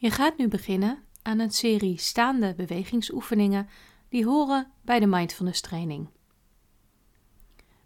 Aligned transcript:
Je 0.00 0.10
gaat 0.10 0.36
nu 0.36 0.48
beginnen 0.48 1.04
aan 1.22 1.38
een 1.38 1.50
serie 1.50 1.98
staande 1.98 2.54
bewegingsoefeningen 2.54 3.68
die 4.08 4.24
horen 4.24 4.72
bij 4.82 5.00
de 5.00 5.06
mindfulness 5.06 5.60
training. 5.60 6.08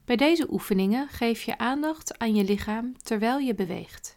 Bij 0.05 0.17
deze 0.17 0.53
oefeningen 0.53 1.09
geef 1.09 1.43
je 1.43 1.59
aandacht 1.59 2.19
aan 2.19 2.35
je 2.35 2.45
lichaam 2.45 2.97
terwijl 3.03 3.39
je 3.39 3.55
beweegt. 3.55 4.17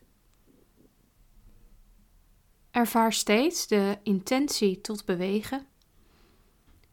Ervaar 2.71 3.14
steeds 3.14 3.68
de 3.68 3.98
intentie 4.04 4.82
tot 4.82 5.05
bewegen 5.05 5.66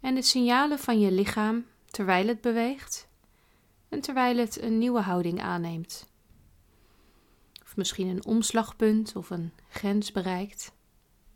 en 0.00 0.14
de 0.14 0.22
signalen 0.22 0.78
van 0.78 1.00
je 1.00 1.12
lichaam 1.12 1.66
terwijl 1.86 2.26
het 2.26 2.40
beweegt 2.40 3.08
en 3.88 4.00
terwijl 4.00 4.36
het 4.36 4.62
een 4.62 4.78
nieuwe 4.78 5.00
houding 5.00 5.42
aanneemt. 5.42 6.06
Of 7.62 7.76
misschien 7.76 8.08
een 8.08 8.24
omslagpunt 8.24 9.16
of 9.16 9.30
een 9.30 9.52
grens 9.68 10.12
bereikt. 10.12 10.72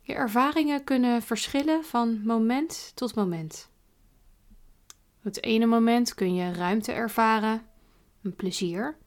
Je 0.09 0.15
ervaringen 0.15 0.83
kunnen 0.83 1.21
verschillen 1.21 1.83
van 1.83 2.21
moment 2.23 2.91
tot 2.95 3.15
moment. 3.15 3.69
Het 5.21 5.43
ene 5.43 5.65
moment 5.65 6.13
kun 6.13 6.35
je 6.35 6.53
ruimte 6.53 6.91
ervaren, 6.91 7.65
een 8.21 8.35
plezier. 8.35 8.97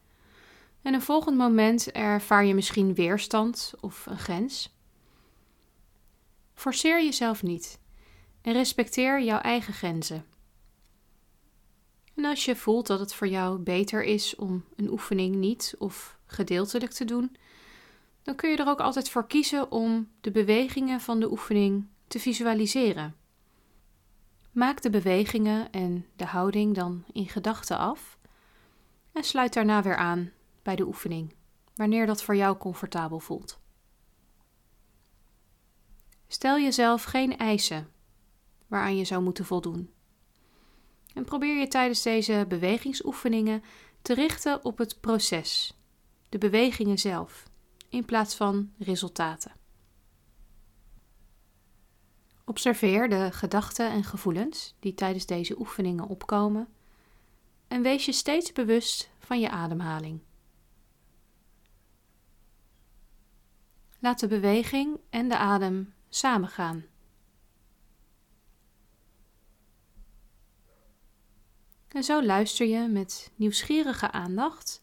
En 0.81 0.93
een 0.93 1.01
volgend 1.01 1.37
moment 1.37 1.91
ervaar 1.91 2.45
je 2.45 2.53
misschien 2.53 2.93
weerstand 2.93 3.73
of 3.79 4.05
een 4.05 4.17
grens. 4.17 4.75
Forceer 6.53 7.03
jezelf 7.03 7.43
niet 7.43 7.79
en 8.41 8.53
respecteer 8.53 9.21
jouw 9.21 9.39
eigen 9.39 9.73
grenzen. 9.73 10.25
En 12.15 12.25
als 12.25 12.45
je 12.45 12.55
voelt 12.55 12.87
dat 12.87 12.99
het 12.99 13.13
voor 13.13 13.27
jou 13.27 13.59
beter 13.59 14.03
is 14.03 14.35
om 14.35 14.65
een 14.75 14.91
oefening 14.91 15.35
niet 15.35 15.75
of 15.77 16.17
gedeeltelijk 16.25 16.91
te 16.91 17.05
doen, 17.05 17.35
dan 18.23 18.35
kun 18.35 18.49
je 18.49 18.57
er 18.57 18.67
ook 18.67 18.79
altijd 18.79 19.09
voor 19.09 19.27
kiezen 19.27 19.71
om 19.71 20.09
de 20.21 20.31
bewegingen 20.31 21.01
van 21.01 21.19
de 21.19 21.31
oefening 21.31 21.87
te 22.07 22.19
visualiseren. 22.19 23.15
Maak 24.51 24.81
de 24.81 24.89
bewegingen 24.89 25.71
en 25.71 26.05
de 26.15 26.25
houding 26.25 26.75
dan 26.75 27.03
in 27.11 27.27
gedachten 27.27 27.77
af 27.77 28.17
en 29.11 29.23
sluit 29.23 29.53
daarna 29.53 29.81
weer 29.81 29.95
aan 29.95 30.31
bij 30.61 30.75
de 30.75 30.85
oefening, 30.85 31.35
wanneer 31.75 32.05
dat 32.05 32.23
voor 32.23 32.35
jou 32.35 32.57
comfortabel 32.57 33.19
voelt. 33.19 33.61
Stel 36.27 36.59
jezelf 36.59 37.03
geen 37.03 37.37
eisen 37.37 37.91
waaraan 38.67 38.97
je 38.97 39.05
zou 39.05 39.23
moeten 39.23 39.45
voldoen. 39.45 39.91
En 41.13 41.25
probeer 41.25 41.59
je 41.59 41.67
tijdens 41.67 42.01
deze 42.01 42.45
bewegingsoefeningen 42.47 43.63
te 44.01 44.13
richten 44.13 44.65
op 44.65 44.77
het 44.77 45.01
proces, 45.01 45.77
de 46.29 46.37
bewegingen 46.37 46.97
zelf 46.97 47.51
in 47.93 48.05
plaats 48.05 48.35
van 48.35 48.73
resultaten. 48.77 49.51
Observeer 52.45 53.09
de 53.09 53.31
gedachten 53.31 53.91
en 53.91 54.03
gevoelens 54.03 54.75
die 54.79 54.93
tijdens 54.93 55.25
deze 55.25 55.59
oefeningen 55.59 56.07
opkomen 56.07 56.67
en 57.67 57.81
wees 57.81 58.05
je 58.05 58.11
steeds 58.11 58.51
bewust 58.51 59.09
van 59.19 59.39
je 59.39 59.49
ademhaling. 59.49 60.21
Laat 63.99 64.19
de 64.19 64.27
beweging 64.27 64.99
en 65.09 65.29
de 65.29 65.37
adem 65.37 65.93
samengaan. 66.09 66.85
En 71.87 72.03
zo 72.03 72.23
luister 72.23 72.67
je 72.67 72.87
met 72.87 73.31
nieuwsgierige 73.35 74.11
aandacht 74.11 74.81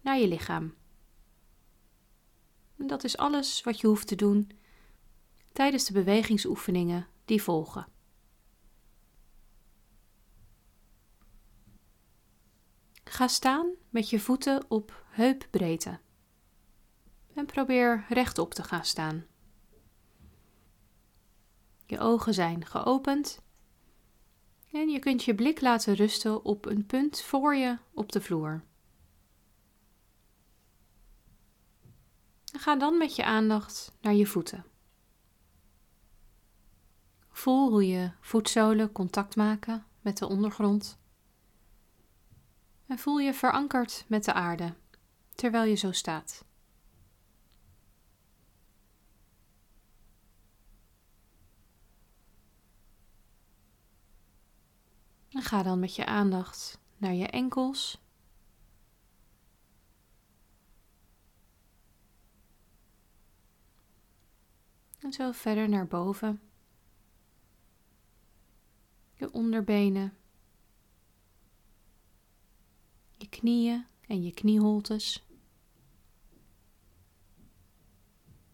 naar 0.00 0.18
je 0.18 0.28
lichaam. 0.28 0.74
En 2.84 2.90
dat 2.90 3.04
is 3.04 3.16
alles 3.16 3.62
wat 3.62 3.80
je 3.80 3.86
hoeft 3.86 4.06
te 4.06 4.14
doen 4.14 4.50
tijdens 5.52 5.84
de 5.84 5.92
bewegingsoefeningen 5.92 7.06
die 7.24 7.42
volgen. 7.42 7.86
Ga 13.04 13.28
staan 13.28 13.66
met 13.90 14.10
je 14.10 14.20
voeten 14.20 14.64
op 14.68 15.04
heupbreedte 15.08 15.98
en 17.34 17.46
probeer 17.46 18.04
rechtop 18.08 18.54
te 18.54 18.62
gaan 18.62 18.84
staan. 18.84 19.26
Je 21.86 21.98
ogen 21.98 22.34
zijn 22.34 22.66
geopend 22.66 23.42
en 24.72 24.88
je 24.88 24.98
kunt 24.98 25.24
je 25.24 25.34
blik 25.34 25.60
laten 25.60 25.94
rusten 25.94 26.44
op 26.44 26.66
een 26.66 26.86
punt 26.86 27.20
voor 27.20 27.54
je 27.54 27.78
op 27.94 28.12
de 28.12 28.20
vloer. 28.20 28.62
Ga 32.58 32.76
dan 32.76 32.98
met 32.98 33.16
je 33.16 33.24
aandacht 33.24 33.92
naar 34.00 34.14
je 34.14 34.26
voeten. 34.26 34.64
Voel 37.30 37.70
hoe 37.70 37.86
je 37.86 38.10
voetzolen 38.20 38.92
contact 38.92 39.36
maken 39.36 39.86
met 40.00 40.18
de 40.18 40.26
ondergrond. 40.26 40.98
En 42.86 42.98
voel 42.98 43.18
je 43.18 43.34
verankerd 43.34 44.04
met 44.08 44.24
de 44.24 44.32
aarde 44.32 44.74
terwijl 45.34 45.64
je 45.64 45.74
zo 45.74 45.92
staat. 45.92 46.44
Ga 55.28 55.62
dan 55.62 55.80
met 55.80 55.96
je 55.96 56.06
aandacht 56.06 56.78
naar 56.96 57.14
je 57.14 57.26
enkels 57.26 58.03
En 65.04 65.12
zo 65.12 65.32
verder 65.32 65.68
naar 65.68 65.86
boven. 65.86 66.40
Je 69.12 69.32
onderbenen. 69.32 70.16
Je 73.10 73.28
knieën 73.28 73.86
en 74.06 74.22
je 74.22 74.32
knieholtes. 74.32 75.26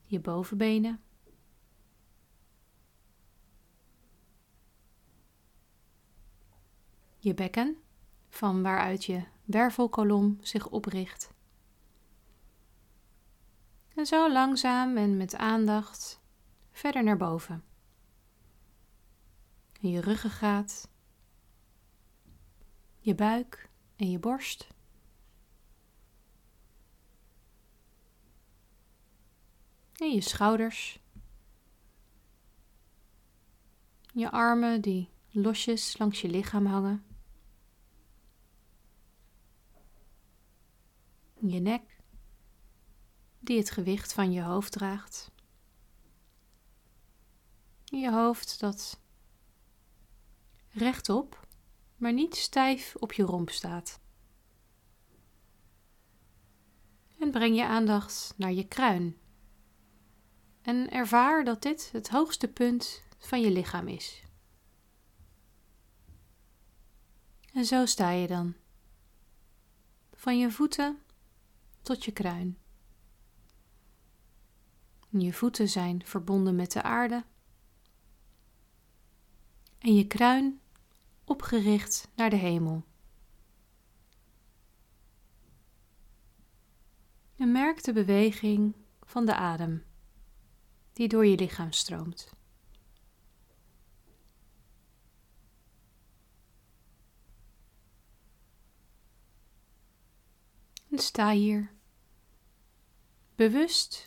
Je 0.05 0.21
bovenbenen. 0.21 1.01
Je 7.19 7.35
bekken, 7.35 7.77
van 8.29 8.63
waaruit 8.63 9.05
je 9.05 9.25
wervelkolom 9.45 10.39
zich 10.41 10.69
opricht. 10.69 11.33
En 13.95 14.07
zo 14.07 14.33
langzaam 14.33 14.97
en 14.97 15.17
met 15.17 15.35
aandacht 15.35 16.20
verder 16.81 17.03
naar 17.03 17.17
boven. 17.17 17.65
Je 19.81 20.01
ruggengraat, 20.01 20.89
je 22.99 23.15
buik 23.15 23.71
en 23.97 24.11
je 24.11 24.19
borst. 24.19 24.69
En 29.97 30.13
je 30.15 30.21
schouders. 30.21 31.01
Je 34.13 34.31
armen 34.31 34.81
die 34.81 35.09
losjes 35.31 35.99
langs 35.99 36.21
je 36.21 36.29
lichaam 36.29 36.67
hangen. 36.67 37.05
Je 41.35 41.61
nek, 41.61 42.01
die 43.39 43.59
het 43.59 43.71
gewicht 43.71 44.13
van 44.13 44.33
je 44.33 44.43
hoofd 44.43 44.73
draagt. 44.73 45.31
Je 47.91 48.11
hoofd 48.11 48.61
dat 48.61 49.01
rechtop, 50.71 51.47
maar 51.97 52.13
niet 52.13 52.37
stijf 52.37 52.97
op 52.99 53.13
je 53.13 53.23
romp 53.23 53.51
staat. 53.51 54.01
En 57.19 57.31
breng 57.31 57.57
je 57.57 57.67
aandacht 57.67 58.35
naar 58.37 58.53
je 58.53 58.69
kruin. 58.69 59.17
En 60.63 60.91
ervaar 60.91 61.45
dat 61.45 61.63
dit 61.63 61.91
het 61.93 62.09
hoogste 62.09 62.49
punt 62.49 63.03
van 63.19 63.41
je 63.41 63.51
lichaam 63.51 63.89
is. 63.89 64.23
En 67.53 67.65
zo 67.65 67.87
sta 67.87 68.11
je 68.11 68.27
dan. 68.27 68.55
Van 70.13 70.39
je 70.39 70.51
voeten 70.51 70.99
tot 71.83 72.05
je 72.05 72.13
kruin. 72.13 72.59
Je 75.09 75.33
voeten 75.33 75.69
zijn 75.69 76.07
verbonden 76.07 76.57
met 76.57 76.73
de 76.73 76.83
aarde 76.83 77.25
en 79.81 79.95
je 79.95 80.07
kruin 80.07 80.61
opgericht 81.25 82.09
naar 82.15 82.31
de 82.31 82.37
hemel. 82.37 82.85
En 87.37 87.53
merk 87.53 87.85
de 87.85 87.93
beweging 87.93 88.75
van 89.03 89.27
de 89.27 89.35
adem 89.35 89.85
die 90.93 91.09
door 91.09 91.27
je 91.27 91.37
lichaam 91.37 91.73
stroomt. 91.73 92.33
En 100.91 100.99
sta 100.99 101.31
hier, 101.31 101.73
bewust 103.35 104.07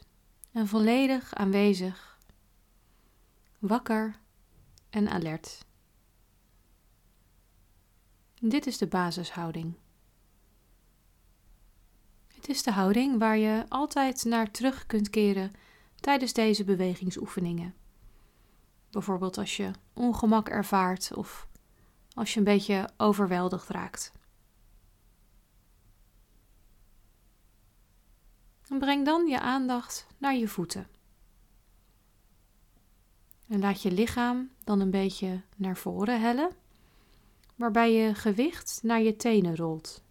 en 0.51 0.67
volledig 0.67 1.33
aanwezig 1.33 2.17
wakker 3.59 4.21
en 4.93 5.09
alert. 5.09 5.65
Dit 8.41 8.67
is 8.67 8.77
de 8.77 8.87
basishouding. 8.87 9.77
Het 12.27 12.49
is 12.49 12.63
de 12.63 12.71
houding 12.71 13.19
waar 13.19 13.37
je 13.37 13.65
altijd 13.67 14.23
naar 14.23 14.51
terug 14.51 14.85
kunt 14.85 15.09
keren 15.09 15.51
tijdens 15.95 16.33
deze 16.33 16.63
bewegingsoefeningen. 16.63 17.75
Bijvoorbeeld 18.89 19.37
als 19.37 19.57
je 19.57 19.71
ongemak 19.93 20.49
ervaart 20.49 21.13
of 21.13 21.47
als 22.13 22.33
je 22.33 22.39
een 22.39 22.45
beetje 22.45 22.89
overweldigd 22.97 23.69
raakt. 23.69 24.11
En 28.69 28.79
breng 28.79 29.05
dan 29.05 29.27
je 29.27 29.39
aandacht 29.39 30.07
naar 30.17 30.35
je 30.35 30.47
voeten. 30.47 30.92
En 33.47 33.59
laat 33.59 33.81
je 33.81 33.91
lichaam 33.91 34.49
dan 34.63 34.79
een 34.79 34.91
beetje 34.91 35.41
naar 35.55 35.77
voren 35.77 36.21
hellen, 36.21 36.51
waarbij 37.55 37.93
je 37.93 38.15
gewicht 38.15 38.79
naar 38.83 39.01
je 39.01 39.15
tenen 39.15 39.55
rolt. 39.55 40.03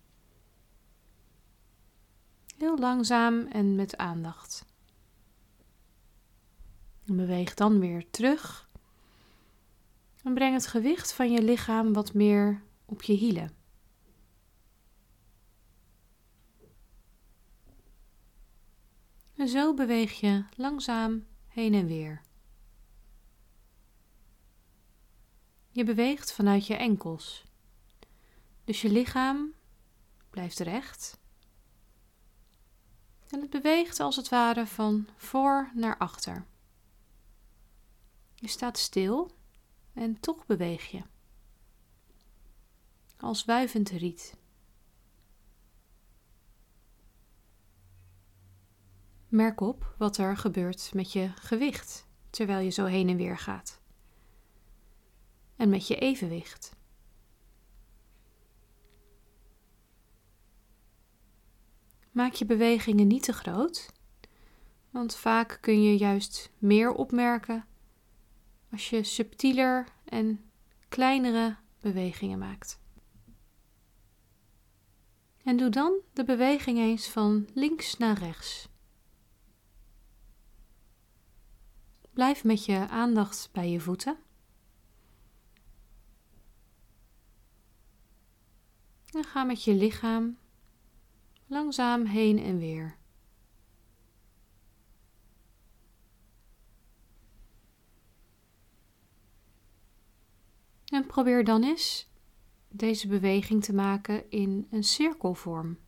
Heel 2.59 2.79
langzaam 2.79 3.47
en 3.47 3.75
met 3.75 3.97
aandacht. 3.97 4.65
En 7.05 7.17
beweeg 7.17 7.55
dan 7.55 7.79
weer 7.79 8.11
terug. 8.11 8.71
En 10.23 10.35
breng 10.35 10.55
het 10.55 10.67
gewicht 10.67 11.13
van 11.13 11.33
je 11.33 11.43
lichaam 11.43 11.93
wat 11.93 12.15
meer 12.15 12.63
op 12.85 13.03
je 13.03 13.13
hielen. 13.13 13.51
En 19.37 19.49
zo 19.49 19.75
beweeg 19.75 20.21
je 20.21 20.45
langzaam 20.57 21.27
heen 21.49 21.75
en 21.75 21.87
weer. 21.87 22.23
Je 25.75 25.85
beweegt 25.85 26.33
vanuit 26.33 26.67
je 26.67 26.75
enkels. 26.75 27.45
Dus 28.65 28.81
je 28.81 28.91
lichaam 28.91 29.55
blijft 30.31 30.59
recht. 30.59 31.21
En 33.29 33.41
het 33.41 33.51
beweegt 33.51 34.01
als 34.01 34.17
het 34.17 34.29
ware 34.29 34.67
van 34.67 35.09
voor 35.17 35.71
naar 35.75 35.99
achter. 35.99 36.47
Je 38.35 38.49
staat 38.49 38.79
stil 38.79 39.31
en 39.93 40.21
toch 40.21 40.47
beweeg 40.47 40.91
je. 40.91 41.03
Als 43.17 43.45
wuivend 43.45 43.91
riet. 43.91 44.37
Merk 49.29 49.61
op 49.61 49.95
wat 49.99 50.17
er 50.17 50.37
gebeurt 50.37 50.91
met 50.95 51.13
je 51.13 51.33
gewicht 51.35 52.07
terwijl 52.31 52.61
je 52.61 52.71
zo 52.71 52.85
heen 52.85 53.09
en 53.09 53.17
weer 53.17 53.39
gaat. 53.39 53.82
En 55.57 55.69
met 55.69 55.87
je 55.87 55.97
evenwicht. 55.97 56.77
Maak 62.11 62.33
je 62.33 62.45
bewegingen 62.45 63.07
niet 63.07 63.23
te 63.23 63.33
groot, 63.33 63.93
want 64.91 65.15
vaak 65.15 65.59
kun 65.61 65.83
je 65.83 65.97
juist 65.97 66.51
meer 66.59 66.93
opmerken 66.93 67.67
als 68.71 68.91
je 68.91 69.03
subtieler 69.03 69.89
en 70.05 70.51
kleinere 70.89 71.57
bewegingen 71.81 72.39
maakt. 72.39 72.81
En 75.43 75.57
doe 75.57 75.69
dan 75.71 76.01
de 76.13 76.25
beweging 76.25 76.79
eens 76.79 77.09
van 77.09 77.49
links 77.55 77.97
naar 77.97 78.19
rechts. 78.19 78.69
Blijf 82.13 82.45
met 82.45 82.65
je 82.65 82.89
aandacht 82.89 83.49
bij 83.53 83.71
je 83.71 83.81
voeten. 83.81 84.17
En 89.13 89.25
ga 89.25 89.45
met 89.45 89.65
je 89.65 89.75
lichaam 89.75 90.39
langzaam 91.47 92.05
heen 92.05 92.39
en 92.39 92.59
weer. 92.59 92.97
En 100.85 101.07
probeer 101.07 101.45
dan 101.45 101.63
eens 101.63 102.09
deze 102.69 103.09
beweging 103.09 103.65
te 103.65 103.75
maken 103.75 104.31
in 104.31 104.67
een 104.71 104.85
cirkelvorm. 104.85 105.79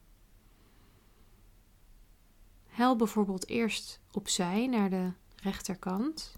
Hel 2.66 2.96
bijvoorbeeld 2.96 3.48
eerst 3.48 4.00
opzij 4.10 4.66
naar 4.66 4.90
de 4.90 5.12
rechterkant. 5.36 6.36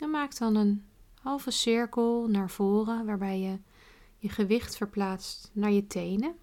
En 0.00 0.10
maak 0.10 0.38
dan 0.38 0.54
een 0.54 0.86
halve 1.14 1.50
cirkel 1.50 2.28
naar 2.28 2.50
voren, 2.50 3.06
waarbij 3.06 3.40
je 3.40 3.58
je 4.18 4.28
gewicht 4.28 4.76
verplaatst 4.76 5.50
naar 5.52 5.70
je 5.70 5.86
tenen. 5.86 6.36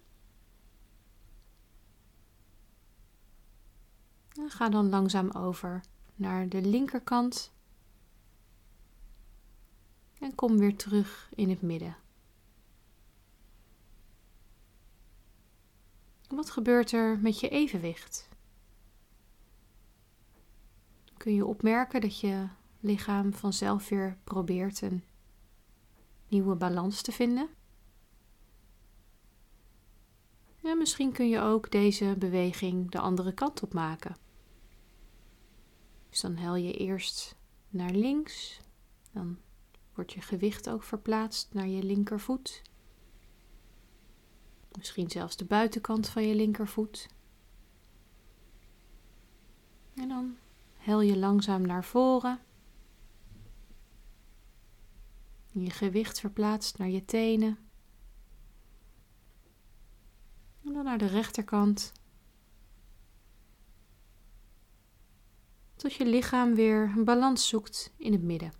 En 4.32 4.50
ga 4.50 4.68
dan 4.68 4.88
langzaam 4.88 5.30
over 5.30 5.84
naar 6.14 6.48
de 6.48 6.62
linkerkant. 6.62 7.52
En 10.18 10.34
kom 10.34 10.58
weer 10.58 10.76
terug 10.76 11.30
in 11.34 11.48
het 11.50 11.62
midden. 11.62 11.96
Wat 16.28 16.50
gebeurt 16.50 16.92
er 16.92 17.18
met 17.18 17.40
je 17.40 17.48
evenwicht? 17.48 18.28
kun 21.24 21.34
je 21.34 21.46
opmerken 21.46 22.00
dat 22.00 22.20
je 22.20 22.48
lichaam 22.80 23.32
vanzelf 23.32 23.88
weer 23.88 24.18
probeert 24.24 24.80
een 24.80 25.04
nieuwe 26.28 26.54
balans 26.54 27.02
te 27.02 27.12
vinden. 27.12 27.48
En 30.74 30.80
misschien 30.80 31.12
kun 31.12 31.28
je 31.28 31.40
ook 31.40 31.70
deze 31.70 32.14
beweging 32.18 32.90
de 32.90 32.98
andere 32.98 33.32
kant 33.32 33.62
op 33.62 33.72
maken. 33.72 34.16
Dus 36.10 36.20
dan 36.20 36.36
hel 36.36 36.56
je 36.56 36.72
eerst 36.72 37.36
naar 37.68 37.90
links, 37.90 38.60
dan 39.12 39.38
wordt 39.94 40.12
je 40.12 40.20
gewicht 40.20 40.70
ook 40.70 40.82
verplaatst 40.82 41.54
naar 41.54 41.66
je 41.66 41.82
linkervoet. 41.82 42.62
Misschien 44.76 45.10
zelfs 45.10 45.36
de 45.36 45.44
buitenkant 45.44 46.08
van 46.08 46.26
je 46.26 46.34
linkervoet. 46.34 47.08
En 49.94 50.08
dan 50.08 50.36
Hel 50.76 51.00
je 51.00 51.18
langzaam 51.18 51.66
naar 51.66 51.84
voren. 51.84 52.40
Je 55.46 55.70
gewicht 55.70 56.20
verplaatst 56.20 56.78
naar 56.78 56.88
je 56.88 57.04
tenen. 57.04 57.63
Dan 60.74 60.84
naar 60.84 60.98
de 60.98 61.06
rechterkant. 61.06 61.92
Tot 65.76 65.94
je 65.94 66.06
lichaam 66.06 66.54
weer 66.54 66.92
een 66.96 67.04
balans 67.04 67.48
zoekt 67.48 67.92
in 67.96 68.12
het 68.12 68.22
midden. 68.22 68.52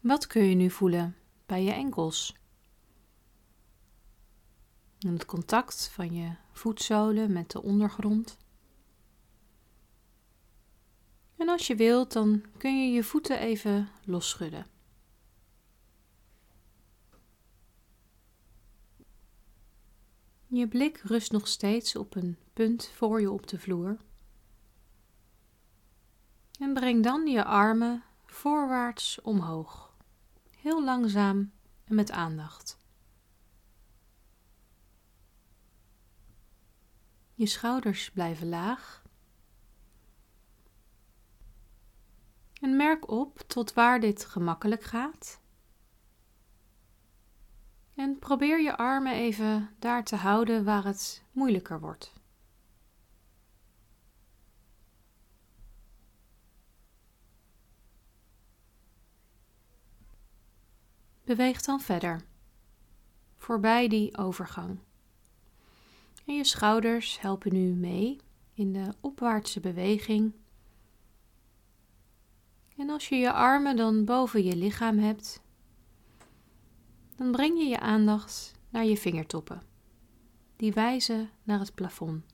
Wat 0.00 0.26
kun 0.26 0.44
je 0.44 0.54
nu 0.54 0.70
voelen 0.70 1.16
bij 1.46 1.62
je 1.64 1.72
enkels? 1.72 2.36
En 4.98 5.12
het 5.12 5.24
contact 5.24 5.88
van 5.88 6.14
je 6.14 6.34
voetzolen 6.52 7.32
met 7.32 7.50
de 7.50 7.62
ondergrond. 7.62 8.38
En 11.36 11.48
als 11.48 11.66
je 11.66 11.76
wilt, 11.76 12.12
dan 12.12 12.44
kun 12.58 12.84
je 12.84 12.92
je 12.92 13.04
voeten 13.04 13.38
even 13.38 13.88
losschudden. 14.04 14.71
Je 20.54 20.68
blik 20.68 20.96
rust 20.96 21.32
nog 21.32 21.48
steeds 21.48 21.96
op 21.96 22.14
een 22.14 22.38
punt 22.52 22.90
voor 22.94 23.20
je 23.20 23.30
op 23.30 23.46
de 23.46 23.58
vloer. 23.58 23.96
En 26.58 26.74
breng 26.74 27.02
dan 27.02 27.26
je 27.26 27.44
armen 27.44 28.04
voorwaarts 28.26 29.20
omhoog, 29.20 29.96
heel 30.56 30.84
langzaam 30.84 31.52
en 31.84 31.94
met 31.94 32.10
aandacht. 32.10 32.78
Je 37.34 37.46
schouders 37.46 38.10
blijven 38.10 38.48
laag 38.48 39.02
En 42.60 42.76
merk 42.76 43.10
op 43.10 43.38
tot 43.38 43.72
waar 43.72 44.00
dit 44.00 44.24
gemakkelijk 44.24 44.82
gaat. 44.82 45.41
En 48.02 48.18
probeer 48.18 48.60
je 48.62 48.76
armen 48.76 49.12
even 49.12 49.70
daar 49.78 50.04
te 50.04 50.16
houden 50.16 50.64
waar 50.64 50.84
het 50.84 51.24
moeilijker 51.32 51.80
wordt. 51.80 52.12
Beweeg 61.24 61.62
dan 61.62 61.80
verder, 61.80 62.24
voorbij 63.36 63.88
die 63.88 64.16
overgang. 64.16 64.78
En 66.26 66.34
je 66.34 66.44
schouders 66.44 67.20
helpen 67.20 67.52
nu 67.52 67.74
mee 67.74 68.20
in 68.54 68.72
de 68.72 68.94
opwaartse 69.00 69.60
beweging 69.60 70.32
En 72.76 72.90
als 72.90 73.08
je 73.08 73.16
je 73.16 73.32
armen 73.32 73.76
dan 73.76 74.04
boven 74.04 74.44
je 74.44 74.56
lichaam 74.56 74.98
hebt, 74.98 75.41
dan 77.22 77.32
breng 77.32 77.58
je 77.58 77.64
je 77.64 77.80
aandacht 77.80 78.52
naar 78.68 78.84
je 78.84 78.96
vingertoppen. 78.96 79.62
Die 80.56 80.72
wijzen 80.72 81.30
naar 81.42 81.58
het 81.58 81.74
plafond. 81.74 82.24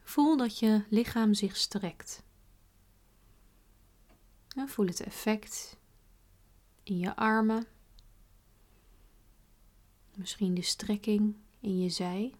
Voel 0.00 0.36
dat 0.36 0.58
je 0.58 0.84
lichaam 0.90 1.34
zich 1.34 1.56
strekt. 1.56 2.24
En 4.56 4.68
voel 4.68 4.86
het 4.86 5.00
effect 5.00 5.78
in 6.82 6.98
je 6.98 7.16
armen. 7.16 7.66
Misschien 10.16 10.54
de 10.54 10.62
strekking 10.62 11.36
in 11.60 11.78
je 11.78 11.88
zij. 11.88 12.34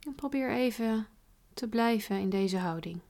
En 0.00 0.14
probeer 0.14 0.50
even 0.50 1.06
te 1.54 1.68
blijven 1.68 2.18
in 2.20 2.30
deze 2.30 2.58
houding. 2.58 3.07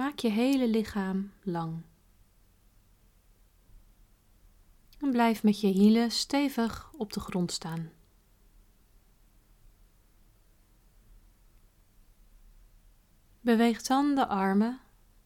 Maak 0.00 0.18
je 0.18 0.28
hele 0.28 0.68
lichaam 0.68 1.32
lang. 1.42 1.82
En 4.98 5.10
blijf 5.10 5.42
met 5.42 5.60
je 5.60 5.66
hielen 5.66 6.10
stevig 6.10 6.92
op 6.92 7.12
de 7.12 7.20
grond 7.20 7.52
staan. 7.52 7.90
Beweeg 13.40 13.82
dan 13.82 14.14
de 14.14 14.26
armen 14.26 14.80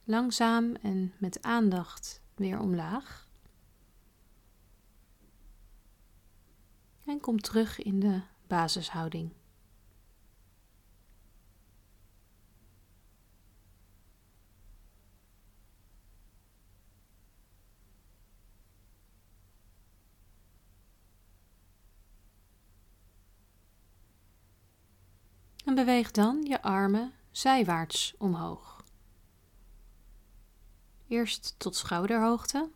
langzaam 0.05 0.75
en 0.75 1.13
met 1.19 1.43
aandacht 1.43 2.23
weer 2.35 2.61
omlaag. 2.61 3.29
En 7.05 7.21
kom 7.21 7.41
terug 7.41 7.83
in 7.83 8.01
de 8.01 8.21
basishouding. 8.47 9.33
En 25.75 25.85
beweeg 25.85 26.11
dan 26.11 26.43
je 26.43 26.63
armen 26.63 27.13
zijwaarts 27.31 28.15
omhoog. 28.19 28.85
Eerst 31.07 31.55
tot 31.59 31.77
schouderhoogte. 31.77 32.71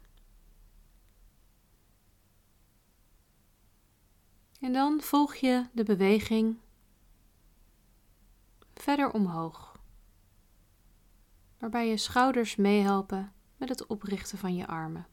En 4.60 4.72
dan 4.72 5.00
volg 5.00 5.34
je 5.34 5.66
de 5.72 5.82
beweging 5.82 6.58
verder 8.74 9.10
omhoog, 9.10 9.80
waarbij 11.58 11.88
je 11.88 11.96
schouders 11.96 12.56
meehelpen 12.56 13.32
met 13.56 13.68
het 13.68 13.86
oprichten 13.86 14.38
van 14.38 14.54
je 14.54 14.66
armen. 14.66 15.06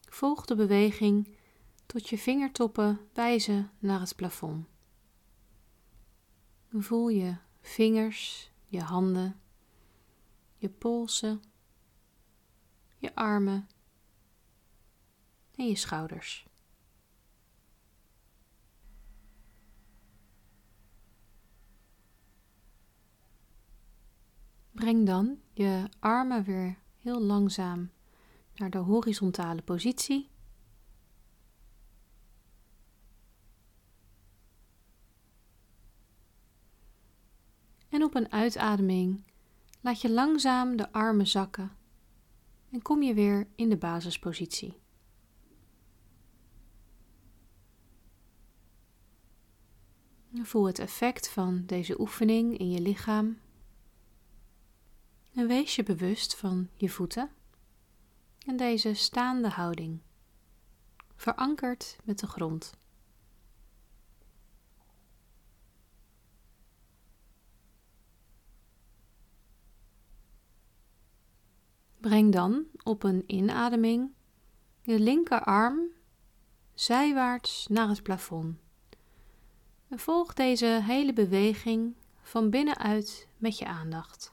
Volg 0.00 0.44
de 0.44 0.54
beweging 0.54 1.37
tot 1.88 2.08
je 2.08 2.18
vingertoppen 2.18 3.00
wijzen 3.12 3.70
naar 3.78 4.00
het 4.00 4.16
plafond. 4.16 4.66
Voel 6.70 7.08
je 7.08 7.36
vingers, 7.60 8.50
je 8.66 8.80
handen, 8.80 9.40
je 10.56 10.68
polsen, 10.68 11.42
je 12.98 13.14
armen 13.14 13.68
en 15.54 15.68
je 15.68 15.76
schouders. 15.76 16.46
Breng 24.70 25.06
dan 25.06 25.40
je 25.52 25.88
armen 25.98 26.44
weer 26.44 26.78
heel 26.98 27.20
langzaam 27.20 27.90
naar 28.54 28.70
de 28.70 28.78
horizontale 28.78 29.62
positie 29.62 30.30
En 37.88 38.02
op 38.02 38.14
een 38.14 38.32
uitademing 38.32 39.24
laat 39.80 40.00
je 40.00 40.10
langzaam 40.10 40.76
de 40.76 40.92
armen 40.92 41.26
zakken 41.26 41.76
en 42.70 42.82
kom 42.82 43.02
je 43.02 43.14
weer 43.14 43.48
in 43.54 43.68
de 43.68 43.76
basispositie. 43.76 44.80
Voel 50.42 50.66
het 50.66 50.78
effect 50.78 51.28
van 51.28 51.62
deze 51.66 52.00
oefening 52.00 52.58
in 52.58 52.70
je 52.70 52.80
lichaam. 52.80 53.38
En 55.34 55.46
wees 55.46 55.76
je 55.76 55.82
bewust 55.82 56.36
van 56.36 56.68
je 56.76 56.88
voeten 56.88 57.30
en 58.46 58.56
deze 58.56 58.94
staande 58.94 59.48
houding, 59.48 60.00
verankerd 61.16 61.96
met 62.04 62.18
de 62.18 62.26
grond. 62.26 62.72
Breng 72.00 72.32
dan 72.32 72.64
op 72.82 73.02
een 73.02 73.22
inademing 73.26 74.10
je 74.82 75.00
linkerarm 75.00 75.80
zijwaarts 76.74 77.66
naar 77.66 77.88
het 77.88 78.02
plafond. 78.02 78.58
En 79.88 79.98
volg 79.98 80.34
deze 80.34 80.80
hele 80.82 81.12
beweging 81.12 81.94
van 82.22 82.50
binnenuit 82.50 83.28
met 83.36 83.58
je 83.58 83.66
aandacht. 83.66 84.32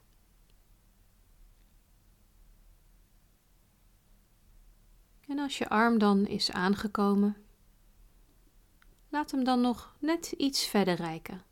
En 5.28 5.38
als 5.38 5.58
je 5.58 5.68
arm 5.68 5.98
dan 5.98 6.26
is 6.26 6.50
aangekomen, 6.50 7.36
laat 9.08 9.30
hem 9.30 9.44
dan 9.44 9.60
nog 9.60 9.96
net 9.98 10.32
iets 10.32 10.66
verder 10.66 10.94
reiken. 10.94 11.44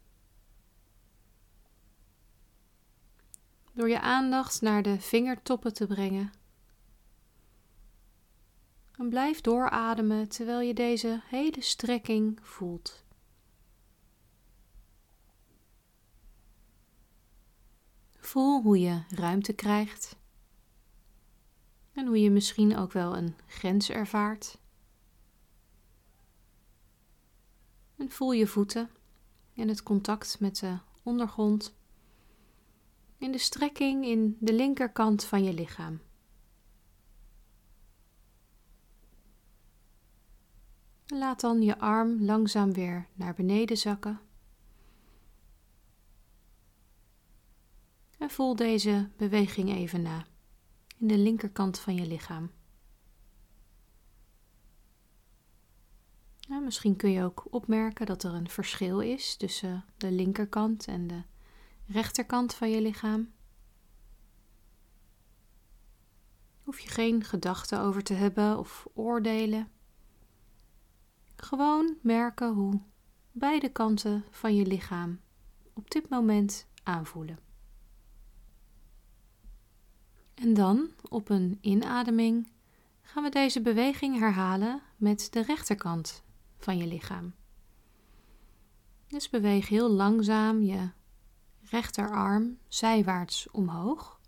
Door 3.75 3.89
je 3.89 4.01
aandacht 4.01 4.61
naar 4.61 4.83
de 4.83 5.01
vingertoppen 5.01 5.75
te 5.75 5.87
brengen. 5.87 6.33
En 8.97 9.09
blijf 9.09 9.41
doorademen 9.41 10.29
terwijl 10.29 10.61
je 10.61 10.75
deze 10.75 11.21
hele 11.25 11.63
strekking 11.63 12.39
voelt. 12.43 13.05
Voel 18.19 18.63
hoe 18.63 18.81
je 18.81 19.03
ruimte 19.09 19.53
krijgt 19.53 20.17
en 21.93 22.07
hoe 22.07 22.21
je 22.21 22.31
misschien 22.31 22.77
ook 22.77 22.93
wel 22.93 23.17
een 23.17 23.37
grens 23.47 23.91
ervaart. 23.91 24.59
En 27.97 28.11
voel 28.11 28.33
je 28.33 28.47
voeten 28.47 28.91
en 29.55 29.69
het 29.69 29.83
contact 29.83 30.41
met 30.41 30.59
de 30.59 30.79
ondergrond 31.03 31.75
in 33.25 33.33
de 33.33 33.39
strekking 33.39 34.05
in 34.05 34.37
de 34.41 34.53
linkerkant 34.53 35.25
van 35.25 35.45
je 35.45 35.53
lichaam. 35.53 36.01
Laat 41.07 41.41
dan 41.41 41.63
je 41.63 41.79
arm 41.79 42.25
langzaam 42.25 42.73
weer 42.73 43.09
naar 43.15 43.35
beneden 43.35 43.77
zakken. 43.77 44.21
En 48.19 48.31
voel 48.31 48.57
deze 48.57 49.11
beweging 49.17 49.71
even 49.71 50.03
na 50.03 50.27
in 50.99 51.09
de 51.09 51.19
linkerkant 51.19 51.79
van 51.79 51.95
je 51.95 52.07
lichaam. 52.07 52.51
Misschien 56.49 56.97
kun 56.97 57.11
je 57.11 57.23
ook 57.23 57.47
opmerken 57.51 58.07
dat 58.07 58.23
er 58.23 58.35
een 58.35 58.49
verschil 58.49 59.01
is 59.01 59.37
tussen 59.37 59.85
de 59.97 60.13
linkerkant 60.13 60.87
en 60.87 61.07
de 61.07 61.23
rechterkant 61.87 62.55
van 62.55 62.71
je 62.71 62.81
lichaam. 62.81 63.33
Hoef 66.63 66.81
je 66.81 66.89
geen 66.89 67.25
gedachten 67.25 67.81
over 67.81 68.03
te 68.03 68.15
hebben 68.15 68.59
of 68.59 68.87
oordelen. 68.95 69.69
Gewoon 71.37 71.97
merken 72.03 72.53
hoe 72.53 72.81
beide 73.33 73.69
kanten 73.69 74.25
van 74.31 74.55
je 74.55 74.67
lichaam 74.67 75.21
op 75.73 75.91
dit 75.91 76.09
moment 76.09 76.67
aanvoelen. 76.83 77.39
En 80.35 80.55
dan 80.55 80.91
op 81.09 81.29
een 81.29 81.59
inademing 81.61 82.49
gaan 83.03 83.23
we 83.23 83.31
deze 83.31 83.61
beweging 83.61 84.19
herhalen 84.19 84.83
met 84.97 85.29
de 85.33 85.43
rechterkant 85.43 86.23
van 86.57 86.77
je 86.77 86.87
lichaam. 86.87 87.35
Dus 89.07 89.31
beweeg 89.31 89.69
heel 89.69 89.89
langzaam 89.89 90.63
je 90.63 90.91
rechterarm 91.75 92.59
zijwaarts 92.69 93.51
omhoog. 93.51 94.21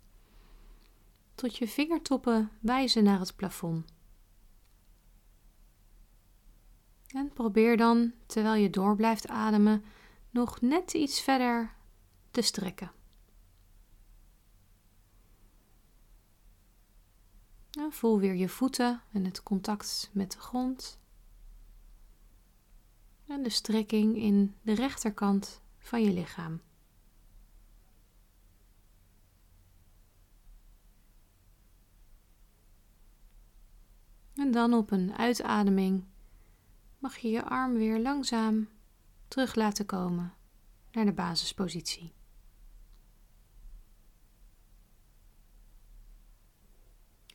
tot 1.35 1.57
je 1.57 1.67
vingertoppen 1.67 2.51
wijzen 2.59 3.03
naar 3.03 3.19
het 3.19 3.35
plafond. 3.35 3.85
En 7.07 7.33
probeer 7.33 7.77
dan, 7.77 8.13
terwijl 8.25 8.61
je 8.61 8.69
door 8.69 8.95
blijft 8.95 9.27
ademen, 9.27 9.83
nog 10.29 10.61
net 10.61 10.93
iets 10.93 11.21
verder 11.21 11.75
te 12.31 12.41
strekken. 12.41 12.91
En 17.71 17.91
voel 17.91 18.19
weer 18.19 18.35
je 18.35 18.49
voeten 18.49 19.01
en 19.11 19.25
het 19.25 19.43
contact 19.43 20.09
met 20.13 20.31
de 20.31 20.39
grond. 20.39 20.99
En 23.27 23.43
de 23.43 23.49
strekking 23.49 24.15
in 24.15 24.55
de 24.61 24.73
rechterkant 24.73 25.61
van 25.77 26.03
je 26.03 26.11
lichaam. 26.13 26.61
En 34.37 34.51
dan 34.51 34.73
op 34.73 34.91
een 34.91 35.17
uitademing 35.17 36.03
mag 36.99 37.17
je 37.17 37.29
je 37.29 37.43
arm 37.43 37.73
weer 37.73 37.99
langzaam 37.99 38.69
terug 39.27 39.55
laten 39.55 39.85
komen 39.85 40.33
naar 40.91 41.05
de 41.05 41.13
basispositie. 41.13 42.13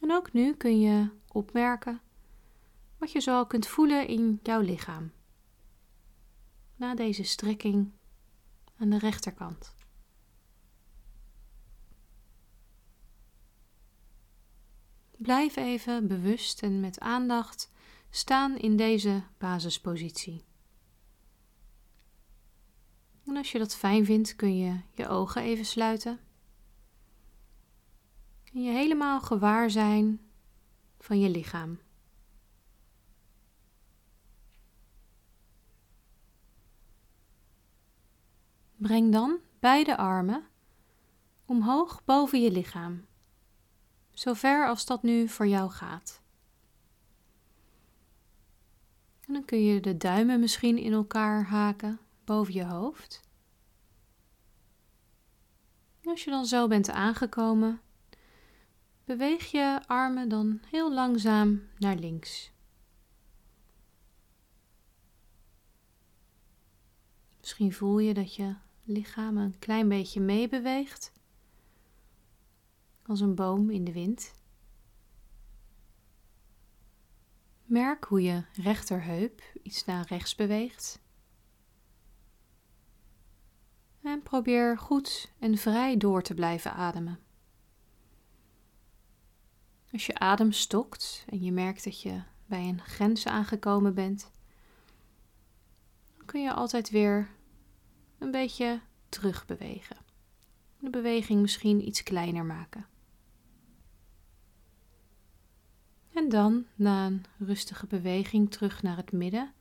En 0.01 0.13
ook 0.13 0.33
nu 0.33 0.55
kun 0.55 0.81
je 0.81 1.09
opmerken 1.29 2.01
wat 2.99 3.13
je 3.13 3.21
zo 3.21 3.45
kunt 3.45 3.67
voelen 3.67 4.07
in 4.07 4.41
jouw 4.43 4.61
lichaam. 4.61 5.13
Na 6.77 6.95
deze 6.95 7.23
strekking 7.23 7.93
aan 8.77 8.91
de 8.91 8.99
rechterkant. 8.99 9.75
Blijf 15.23 15.57
even 15.57 16.07
bewust 16.07 16.63
en 16.63 16.81
met 16.81 17.01
aandacht 17.01 17.73
staan 18.11 18.57
in 18.57 18.77
deze 18.77 19.23
basispositie. 19.39 20.45
En 23.27 23.37
als 23.37 23.53
je 23.53 23.59
dat 23.59 23.75
fijn 23.75 24.05
vindt, 24.05 24.37
kun 24.37 24.57
je 24.57 24.81
je 24.95 25.09
ogen 25.09 25.43
even 25.43 25.65
sluiten. 25.65 26.21
En 28.53 28.63
je 28.63 28.71
helemaal 28.71 29.21
gewaar 29.21 29.71
zijn 29.71 30.21
van 30.99 31.21
je 31.21 31.31
lichaam. 31.31 31.79
Breng 38.77 39.13
dan 39.13 39.39
beide 39.61 39.97
armen 39.97 40.47
omhoog 41.45 42.05
boven 42.05 42.43
je 42.43 42.51
lichaam, 42.51 43.07
zover 44.13 44.69
als 44.69 44.87
dat 44.87 45.03
nu 45.03 45.29
voor 45.29 45.47
jou 45.47 45.71
gaat. 45.71 46.21
En 49.27 49.33
dan 49.33 49.45
kun 49.45 49.65
je 49.65 49.81
de 49.81 49.97
duimen 49.97 50.41
misschien 50.41 50.79
in 50.79 50.93
elkaar 50.93 51.45
haken 51.45 52.01
boven 52.25 52.55
je 52.55 52.65
hoofd. 52.65 53.21
als 56.05 56.25
je 56.25 56.31
dan 56.31 56.47
zo 56.47 56.69
bent 56.69 56.91
aangekomen, 56.91 57.81
beweeg 59.05 59.51
je 59.51 59.81
armen 59.87 60.29
dan 60.29 60.61
heel 60.71 60.93
langzaam 60.93 61.63
naar 61.79 61.97
links. 61.97 62.53
Misschien 67.41 67.73
voel 67.73 67.99
je 67.99 68.15
dat 68.15 68.35
je 68.35 68.55
lichaam 68.85 69.37
een 69.37 69.59
klein 69.59 69.89
beetje 69.89 70.21
meebeweegt, 70.21 71.12
als 73.13 73.21
een 73.21 73.35
boom 73.35 73.71
in 73.71 73.85
de 73.85 73.93
wind. 73.93 74.35
Merk 77.65 78.05
hoe 78.05 78.23
je 78.23 78.45
rechterheup 78.53 79.43
iets 79.63 79.85
naar 79.85 80.07
rechts 80.07 80.35
beweegt. 80.35 81.01
En 84.03 84.23
probeer 84.23 84.79
goed 84.79 85.33
en 85.39 85.57
vrij 85.57 85.97
door 85.97 86.23
te 86.23 86.35
blijven 86.35 86.73
ademen. 86.73 87.19
Als 89.93 90.07
je 90.07 90.19
adem 90.19 90.53
stokt 90.53 91.25
en 91.29 91.43
je 91.43 91.53
merkt 91.53 91.85
dat 91.85 92.03
je 92.03 92.23
bij 92.47 92.69
een 92.69 92.81
grens 92.81 93.27
aangekomen 93.27 93.95
bent, 93.95 94.31
dan 96.17 96.27
kun 96.27 96.43
je 96.43 96.53
altijd 96.53 96.91
weer 96.91 97.31
een 98.19 98.31
beetje 98.31 98.81
terugbewegen. 99.09 99.97
De 100.79 100.91
beweging 100.91 101.41
misschien 101.41 101.87
iets 101.87 102.03
kleiner 102.03 102.45
maken. 102.45 102.91
En 106.15 106.29
dan, 106.29 106.67
na 106.75 107.07
een 107.07 107.25
rustige 107.39 107.87
beweging 107.87 108.51
terug 108.51 108.83
naar 108.83 108.97
het 108.97 109.13
midden, 109.13 109.53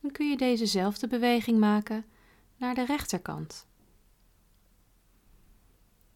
dan 0.00 0.10
kun 0.10 0.30
je 0.30 0.36
dezezelfde 0.36 1.06
beweging 1.06 1.58
maken 1.58 2.04
naar 2.56 2.74
de 2.74 2.84
rechterkant. 2.84 3.66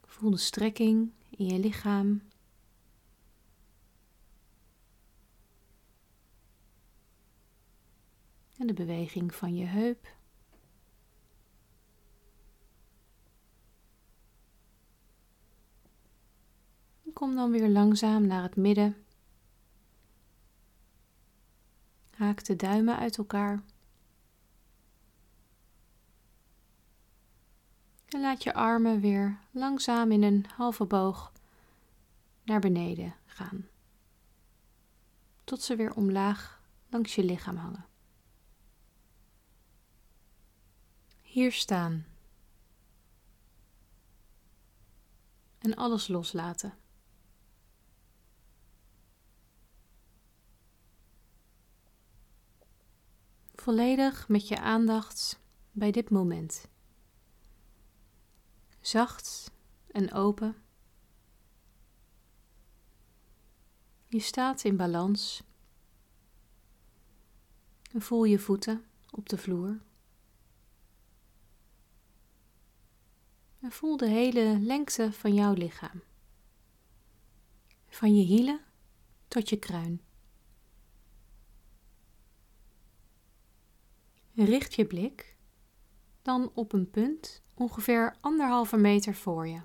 Voel 0.05 0.31
de 0.31 0.37
strekking 0.37 1.13
in 1.31 1.47
je 1.47 1.59
lichaam. 1.59 2.23
En 8.59 8.67
de 8.67 8.73
beweging 8.73 9.35
van 9.35 9.57
je 9.57 9.65
heup. 9.65 10.21
Kom 17.23 17.35
dan 17.35 17.51
weer 17.51 17.69
langzaam 17.69 18.27
naar 18.27 18.43
het 18.43 18.57
midden. 18.57 19.05
Haak 22.11 22.45
de 22.45 22.57
duimen 22.57 22.97
uit 22.97 23.19
elkaar. 23.19 23.63
En 28.09 28.21
laat 28.21 28.43
je 28.43 28.55
armen 28.55 29.01
weer 29.01 29.39
langzaam 29.51 30.13
in 30.13 30.23
een 30.23 30.47
halve 30.55 30.85
boog 30.85 31.33
naar 32.45 32.61
beneden 32.61 33.15
gaan. 33.27 33.69
Tot 35.45 35.63
ze 35.63 35.77
weer 35.77 35.95
omlaag 35.95 36.63
langs 36.89 37.15
je 37.15 37.25
lichaam 37.25 37.57
hangen. 37.57 37.87
Hier 41.21 41.53
staan. 41.53 42.07
En 45.59 45.77
alles 45.77 46.09
loslaten. 46.09 46.82
Volledig 53.63 54.29
met 54.29 54.49
je 54.49 54.61
aandacht 54.61 55.41
bij 55.71 55.91
dit 55.91 56.11
moment. 56.11 56.69
Zacht 58.81 59.53
en 59.91 60.13
open. 60.13 60.57
Je 64.09 64.21
staat 64.21 64.65
in 64.65 64.77
balans. 64.77 65.43
En 67.93 68.03
voel 68.03 68.25
je 68.25 68.39
voeten 68.39 68.85
op 69.11 69.29
de 69.29 69.39
vloer. 69.39 69.81
En 73.61 73.73
voel 73.73 73.97
de 73.97 74.09
hele 74.09 74.59
lengte 74.61 75.13
van 75.13 75.35
jouw 75.35 75.53
lichaam. 75.53 76.03
Van 77.89 78.17
je 78.17 78.25
hielen 78.25 78.61
tot 79.29 79.49
je 79.49 79.59
kruin. 79.59 80.01
Richt 84.45 84.75
je 84.75 84.87
blik 84.87 85.37
dan 86.23 86.51
op 86.55 86.73
een 86.73 86.91
punt 86.91 87.43
ongeveer 87.55 88.17
anderhalve 88.21 88.77
meter 88.77 89.15
voor 89.15 89.49
je. 89.49 89.61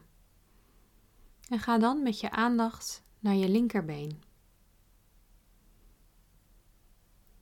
En 1.50 1.60
ga 1.60 1.78
dan 1.78 2.04
met 2.04 2.20
je 2.20 2.32
aandacht 2.32 3.04
naar 3.20 3.36
je 3.36 3.50
linkerbeen. 3.50 4.22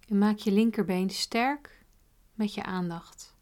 En 0.08 0.18
maak 0.18 0.38
je 0.38 0.52
linkerbeen 0.52 1.10
sterk 1.10 1.86
met 2.34 2.54
je 2.54 2.64
aandacht. 2.64 3.36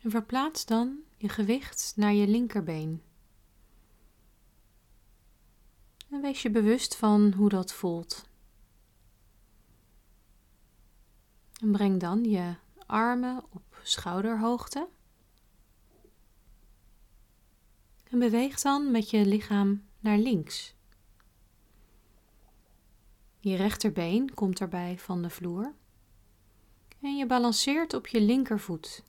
En 0.00 0.10
verplaats 0.10 0.66
dan 0.66 0.98
je 1.16 1.28
gewicht 1.28 1.92
naar 1.96 2.12
je 2.12 2.26
linkerbeen. 2.26 3.02
En 6.10 6.20
wees 6.20 6.42
je 6.42 6.50
bewust 6.50 6.96
van 6.96 7.32
hoe 7.32 7.48
dat 7.48 7.72
voelt. 7.72 8.29
En 11.60 11.72
breng 11.72 12.00
dan 12.00 12.24
je 12.24 12.54
armen 12.86 13.44
op 13.50 13.80
schouderhoogte. 13.82 14.88
En 18.10 18.18
beweeg 18.18 18.60
dan 18.60 18.90
met 18.90 19.10
je 19.10 19.26
lichaam 19.26 19.84
naar 20.00 20.18
links. 20.18 20.74
Je 23.38 23.56
rechterbeen 23.56 24.34
komt 24.34 24.60
erbij 24.60 24.98
van 24.98 25.22
de 25.22 25.30
vloer. 25.30 25.74
En 27.00 27.16
je 27.16 27.26
balanceert 27.26 27.94
op 27.94 28.06
je 28.06 28.20
linkervoet. 28.20 29.04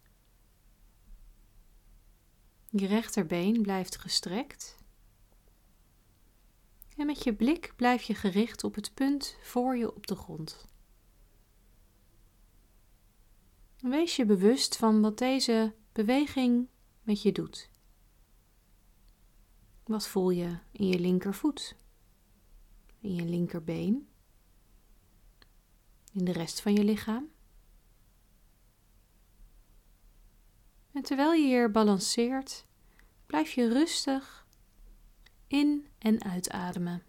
Je 2.69 2.87
rechterbeen 2.87 3.61
blijft 3.61 3.97
gestrekt. 3.97 4.77
En 6.97 7.05
met 7.05 7.23
je 7.23 7.33
blik 7.33 7.73
blijf 7.75 8.01
je 8.01 8.15
gericht 8.15 8.63
op 8.63 8.75
het 8.75 8.93
punt 8.93 9.37
voor 9.41 9.77
je 9.77 9.95
op 9.95 10.07
de 10.07 10.15
grond. 10.15 10.69
Wees 13.81 14.15
je 14.15 14.25
bewust 14.25 14.77
van 14.77 15.01
wat 15.01 15.17
deze 15.17 15.75
beweging 15.91 16.67
met 17.03 17.21
je 17.21 17.31
doet. 17.31 17.69
Wat 19.83 20.07
voel 20.07 20.29
je 20.29 20.57
in 20.71 20.87
je 20.87 20.99
linkervoet, 20.99 21.75
in 22.99 23.15
je 23.15 23.25
linkerbeen, 23.25 24.07
in 26.13 26.25
de 26.25 26.31
rest 26.31 26.61
van 26.61 26.73
je 26.73 26.83
lichaam? 26.83 27.29
En 30.91 31.01
terwijl 31.01 31.33
je 31.33 31.45
hier 31.45 31.71
balanceert, 31.71 32.65
blijf 33.25 33.51
je 33.51 33.67
rustig 33.67 34.47
in- 35.47 35.87
en 35.97 36.23
uitademen. 36.23 37.03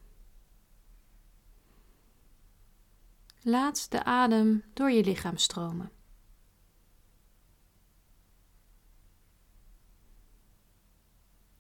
Laat 3.43 3.91
de 3.91 4.05
adem 4.05 4.65
door 4.73 4.91
je 4.91 5.05
lichaam 5.05 5.37
stromen. 5.37 5.93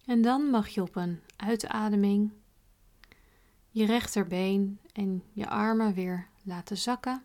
En 0.05 0.23
dan 0.23 0.43
mag 0.43 0.69
je 0.69 0.83
op 0.83 0.97
een 0.97 1.21
uitademing 1.37 2.33
je 3.69 3.87
rechterbeen 3.87 4.81
en 4.93 5.23
je 5.33 5.49
armen 5.49 5.95
weer 5.95 6.29
laten 6.43 6.77
zakken. 6.77 7.25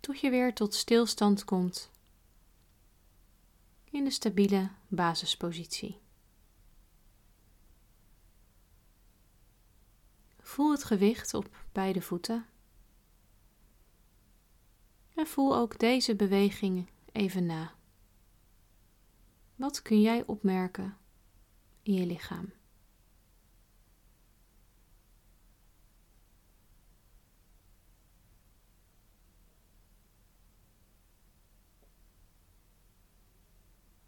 Tot 0.00 0.20
je 0.20 0.30
weer 0.30 0.54
tot 0.54 0.74
stilstand 0.74 1.44
komt 1.44 1.90
in 3.90 4.04
de 4.04 4.10
stabiele 4.10 4.70
basispositie. 4.88 6.00
Voel 10.40 10.70
het 10.70 10.84
gewicht 10.84 11.34
op 11.34 11.64
beide 11.72 12.02
voeten. 12.02 12.46
En 15.14 15.26
voel 15.26 15.56
ook 15.56 15.78
deze 15.78 16.16
beweging 16.16 16.90
even 17.12 17.46
na. 17.46 17.74
Wat 19.56 19.82
kun 19.82 20.00
jij 20.00 20.26
opmerken 20.26 20.96
in 21.82 21.94
je 21.94 22.06
lichaam? 22.06 22.52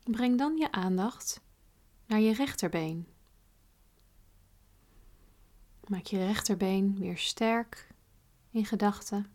Breng 0.05 0.39
dan 0.39 0.57
je 0.57 0.73
aandacht 0.73 1.41
naar 2.07 2.21
je 2.21 2.33
rechterbeen. 2.33 3.07
Maak 5.87 6.05
je 6.05 6.27
rechterbeen 6.27 6.99
weer 6.99 7.19
sterk 7.19 7.89
in 8.51 8.65
gedachten. 8.65 9.27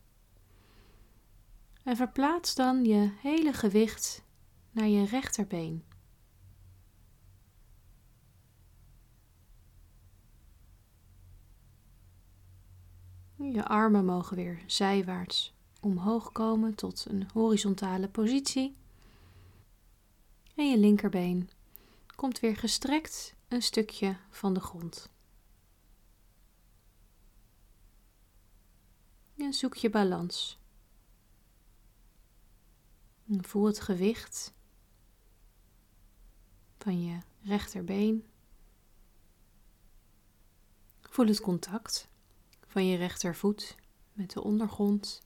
En 1.84 1.96
verplaats 1.96 2.56
dan 2.56 2.86
je 2.86 3.12
hele 3.22 3.54
gewicht 3.54 4.24
naar 4.72 4.88
je 4.88 5.06
rechterbeen. 5.06 5.84
Je 13.52 13.66
armen 13.66 14.06
mogen 14.06 14.36
weer 14.36 14.64
zijwaarts 14.66 15.54
omhoog 15.80 16.32
komen 16.32 16.76
tot 16.76 17.06
een 17.10 17.30
horizontale 17.34 18.10
positie. 18.10 18.76
En 20.56 20.70
je 20.70 20.78
linkerbeen 20.78 21.50
komt 22.16 22.40
weer 22.40 22.58
gestrekt 22.58 23.36
een 23.48 23.62
stukje 23.62 24.18
van 24.30 24.54
de 24.54 24.60
grond. 24.60 25.10
En 29.38 29.54
zoek 29.54 29.76
je 29.76 29.90
balans. 29.90 30.60
Voel 33.28 33.66
het 33.66 33.80
gewicht 33.80 34.54
van 36.78 37.04
je 37.04 37.20
rechterbeen. 37.42 38.26
Voel 41.02 41.28
het 41.28 41.42
contact 41.42 42.12
van 42.74 42.86
je 42.86 42.98
rechtervoet 42.98 43.76
met 44.14 44.32
de 44.32 44.44
ondergrond. 44.44 45.22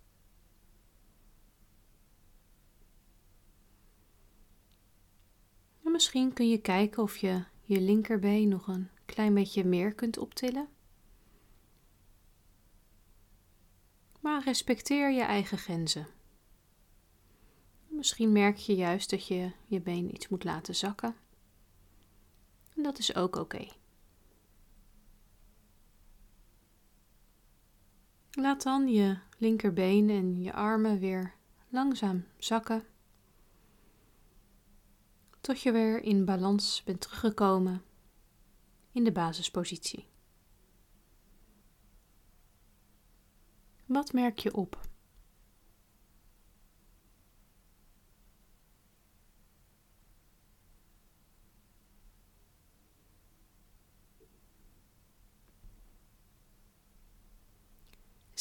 En 5.83 5.91
misschien 5.91 6.33
kun 6.33 6.49
je 6.49 6.57
kijken 6.57 7.03
of 7.03 7.17
je 7.17 7.43
je 7.61 7.81
linkerbeen 7.81 8.47
nog 8.47 8.67
een 8.67 8.89
klein 9.05 9.33
beetje 9.33 9.63
meer 9.63 9.93
kunt 9.93 10.17
optillen. 10.17 10.67
Maar 14.19 14.43
respecteer 14.43 15.11
je 15.11 15.23
eigen 15.23 15.57
grenzen. 15.57 16.07
Misschien 17.87 18.31
merk 18.31 18.57
je 18.57 18.75
juist 18.75 19.09
dat 19.09 19.27
je 19.27 19.51
je 19.65 19.81
been 19.81 20.13
iets 20.13 20.27
moet 20.27 20.43
laten 20.43 20.75
zakken. 20.75 21.15
En 22.75 22.83
dat 22.83 22.99
is 22.99 23.15
ook 23.15 23.35
oké. 23.35 23.67
Laat 28.39 28.63
dan 28.63 28.87
je 28.87 29.17
linkerbeen 29.37 30.09
en 30.09 30.41
je 30.41 30.53
armen 30.53 30.99
weer 30.99 31.33
langzaam 31.69 32.25
zakken. 32.37 32.83
Tot 35.41 35.61
je 35.61 35.71
weer 35.71 36.03
in 36.03 36.25
balans 36.25 36.83
bent 36.83 37.01
teruggekomen 37.01 37.83
in 38.91 39.03
de 39.03 39.11
basispositie. 39.11 40.07
Wat 43.85 44.13
merk 44.13 44.39
je 44.39 44.53
op? 44.53 44.87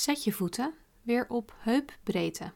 Zet 0.06 0.24
je 0.24 0.32
voeten 0.32 0.74
weer 1.02 1.28
op 1.28 1.54
heupbreedte. 1.56 2.52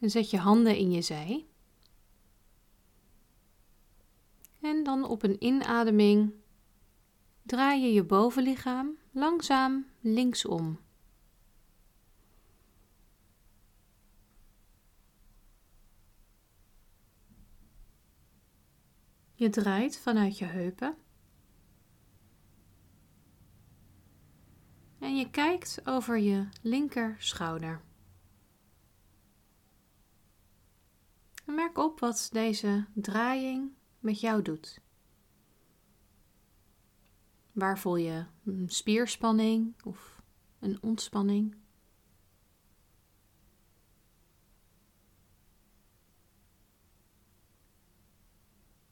En 0.00 0.10
zet 0.10 0.30
je 0.30 0.38
handen 0.38 0.76
in 0.76 0.90
je 0.90 1.02
zij. 1.02 1.46
En 4.60 4.84
dan 4.84 5.04
op 5.04 5.22
een 5.22 5.44
inademing 5.44 6.32
draai 7.42 7.82
je 7.82 7.92
je 7.92 8.04
bovenlichaam 8.04 8.98
langzaam 9.10 9.86
linksom. 10.00 10.80
Je 19.34 19.50
draait 19.50 19.98
vanuit 19.98 20.38
je 20.38 20.44
heupen 20.44 20.96
en 24.98 25.16
je 25.16 25.30
kijkt 25.30 25.80
over 25.84 26.18
je 26.18 26.48
linker 26.62 27.16
schouder. 27.18 27.86
merk 31.54 31.78
op 31.78 32.00
wat 32.00 32.28
deze 32.32 32.86
draaiing 32.94 33.72
met 33.98 34.20
jou 34.20 34.42
doet. 34.42 34.80
Waar 37.52 37.78
voel 37.78 37.96
je 37.96 38.26
een 38.44 38.68
spierspanning 38.68 39.82
of 39.84 40.22
een 40.58 40.78
ontspanning? 40.82 41.56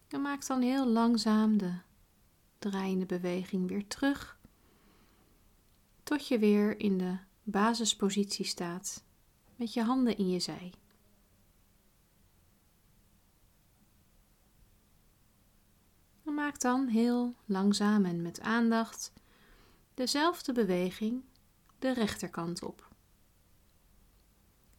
En 0.08 0.22
maak 0.22 0.46
dan 0.46 0.60
heel 0.60 0.86
langzaam 0.86 1.58
de 1.58 1.78
draaiende 2.58 3.06
beweging 3.06 3.68
weer 3.68 3.86
terug, 3.86 4.35
tot 6.06 6.28
je 6.28 6.38
weer 6.38 6.80
in 6.80 6.98
de 6.98 7.16
basispositie 7.42 8.44
staat 8.44 9.04
met 9.56 9.72
je 9.72 9.82
handen 9.82 10.16
in 10.16 10.28
je 10.28 10.40
zij. 10.40 10.72
maak 16.36 16.60
dan 16.60 16.86
heel 16.86 17.34
langzaam 17.44 18.04
en 18.04 18.22
met 18.22 18.40
aandacht 18.40 19.12
dezelfde 19.94 20.52
beweging 20.52 21.24
de 21.78 21.92
rechterkant 21.92 22.62
op. 22.62 22.88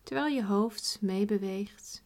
Terwijl 0.03 0.35
je 0.35 0.45
hoofd 0.45 0.97
meebeweegt 1.01 2.03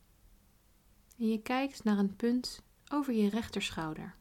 en 1.17 1.27
je 1.27 1.41
kijkt 1.41 1.83
naar 1.83 1.97
een 1.97 2.15
punt 2.15 2.61
over 2.91 3.13
je 3.13 3.29
rechterschouder. 3.29 4.15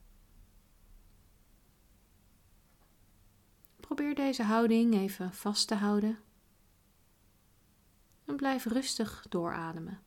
Probeer 3.91 4.15
deze 4.15 4.43
houding 4.43 4.95
even 4.95 5.33
vast 5.33 5.69
te 5.69 5.75
houden 5.75 6.19
en 8.25 8.37
blijf 8.37 8.65
rustig 8.65 9.27
doorademen. 9.29 10.03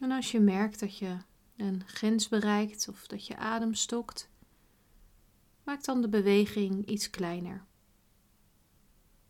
En 0.00 0.10
als 0.10 0.30
je 0.30 0.40
merkt 0.40 0.80
dat 0.80 0.98
je 0.98 1.18
een 1.56 1.82
grens 1.86 2.28
bereikt 2.28 2.88
of 2.88 3.06
dat 3.06 3.26
je 3.26 3.36
adem 3.36 3.74
stokt, 3.74 4.30
maak 5.64 5.84
dan 5.84 6.00
de 6.00 6.08
beweging 6.08 6.86
iets 6.86 7.10
kleiner. 7.10 7.64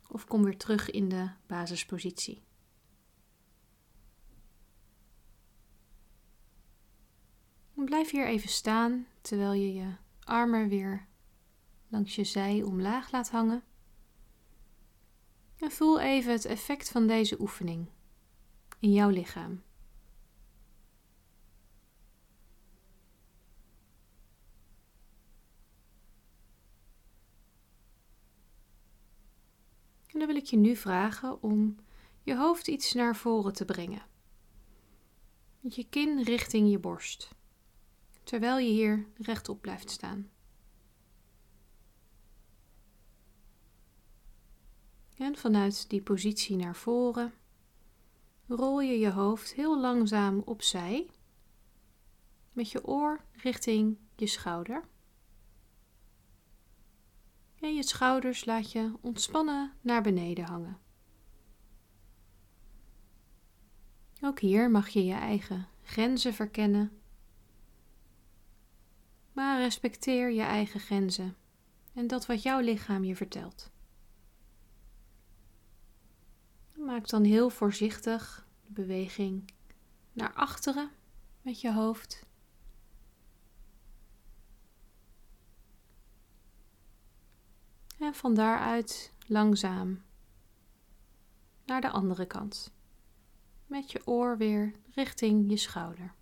Of 0.08 0.24
kom 0.24 0.42
weer 0.44 0.58
terug 0.58 0.90
in 0.90 1.08
de 1.08 1.30
basispositie. 1.46 2.42
Blijf 7.74 8.10
hier 8.10 8.26
even 8.26 8.48
staan 8.48 9.06
terwijl 9.20 9.52
je 9.52 9.74
je 9.74 9.92
armen 10.24 10.68
weer 10.68 11.06
langs 11.88 12.14
je 12.14 12.24
zij 12.24 12.62
omlaag 12.62 13.10
laat 13.10 13.30
hangen. 13.30 13.62
En 15.58 15.70
voel 15.70 16.00
even 16.00 16.32
het 16.32 16.44
effect 16.44 16.90
van 16.90 17.06
deze 17.06 17.40
oefening 17.40 17.88
in 18.78 18.92
jouw 18.92 19.08
lichaam. 19.08 19.62
En 30.06 30.18
dan 30.18 30.26
wil 30.26 30.36
ik 30.36 30.44
je 30.46 30.56
nu 30.56 30.76
vragen 30.76 31.42
om 31.42 31.76
je 32.22 32.36
hoofd 32.36 32.68
iets 32.68 32.92
naar 32.92 33.16
voren 33.16 33.52
te 33.52 33.64
brengen. 33.64 34.02
Met 35.60 35.74
je 35.74 35.88
kin 35.88 36.22
richting 36.22 36.70
je 36.70 36.78
borst, 36.78 37.34
terwijl 38.30 38.58
je 38.58 38.70
hier 38.70 39.06
rechtop 39.16 39.60
blijft 39.60 39.90
staan. 39.90 40.30
En 45.16 45.36
vanuit 45.36 45.90
die 45.90 46.02
positie 46.02 46.56
naar 46.56 46.76
voren 46.76 47.32
rol 48.46 48.80
je 48.80 48.98
je 48.98 49.10
hoofd 49.10 49.52
heel 49.54 49.80
langzaam 49.80 50.38
opzij, 50.38 51.10
met 52.52 52.70
je 52.70 52.86
oor 52.86 53.24
richting 53.32 53.98
je 54.16 54.26
schouder. 54.26 54.84
En 57.60 57.74
je 57.74 57.82
schouders 57.82 58.44
laat 58.44 58.72
je 58.72 58.92
ontspannen 59.00 59.72
naar 59.80 60.02
beneden 60.02 60.44
hangen. 60.44 60.78
Ook 64.20 64.40
hier 64.40 64.70
mag 64.70 64.88
je 64.88 65.04
je 65.04 65.14
eigen 65.14 65.68
grenzen 65.82 66.34
verkennen, 66.34 66.99
maar 69.32 69.60
respecteer 69.60 70.30
je 70.30 70.42
eigen 70.42 70.80
grenzen 70.80 71.36
en 71.94 72.06
dat 72.06 72.26
wat 72.26 72.42
jouw 72.42 72.60
lichaam 72.60 73.04
je 73.04 73.16
vertelt. 73.16 73.70
Maak 76.76 77.08
dan 77.08 77.24
heel 77.24 77.50
voorzichtig 77.50 78.46
de 78.64 78.72
beweging 78.72 79.52
naar 80.12 80.32
achteren 80.32 80.90
met 81.42 81.60
je 81.60 81.72
hoofd. 81.72 82.26
En 87.98 88.14
van 88.14 88.34
daaruit 88.34 89.12
langzaam 89.26 90.02
naar 91.64 91.80
de 91.80 91.90
andere 91.90 92.26
kant. 92.26 92.72
Met 93.66 93.92
je 93.92 94.06
oor 94.06 94.36
weer 94.36 94.72
richting 94.94 95.50
je 95.50 95.56
schouder. 95.56 96.14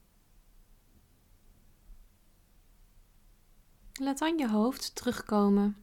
Laat 4.00 4.18
dan 4.18 4.38
je 4.38 4.48
hoofd 4.48 4.94
terugkomen 4.94 5.76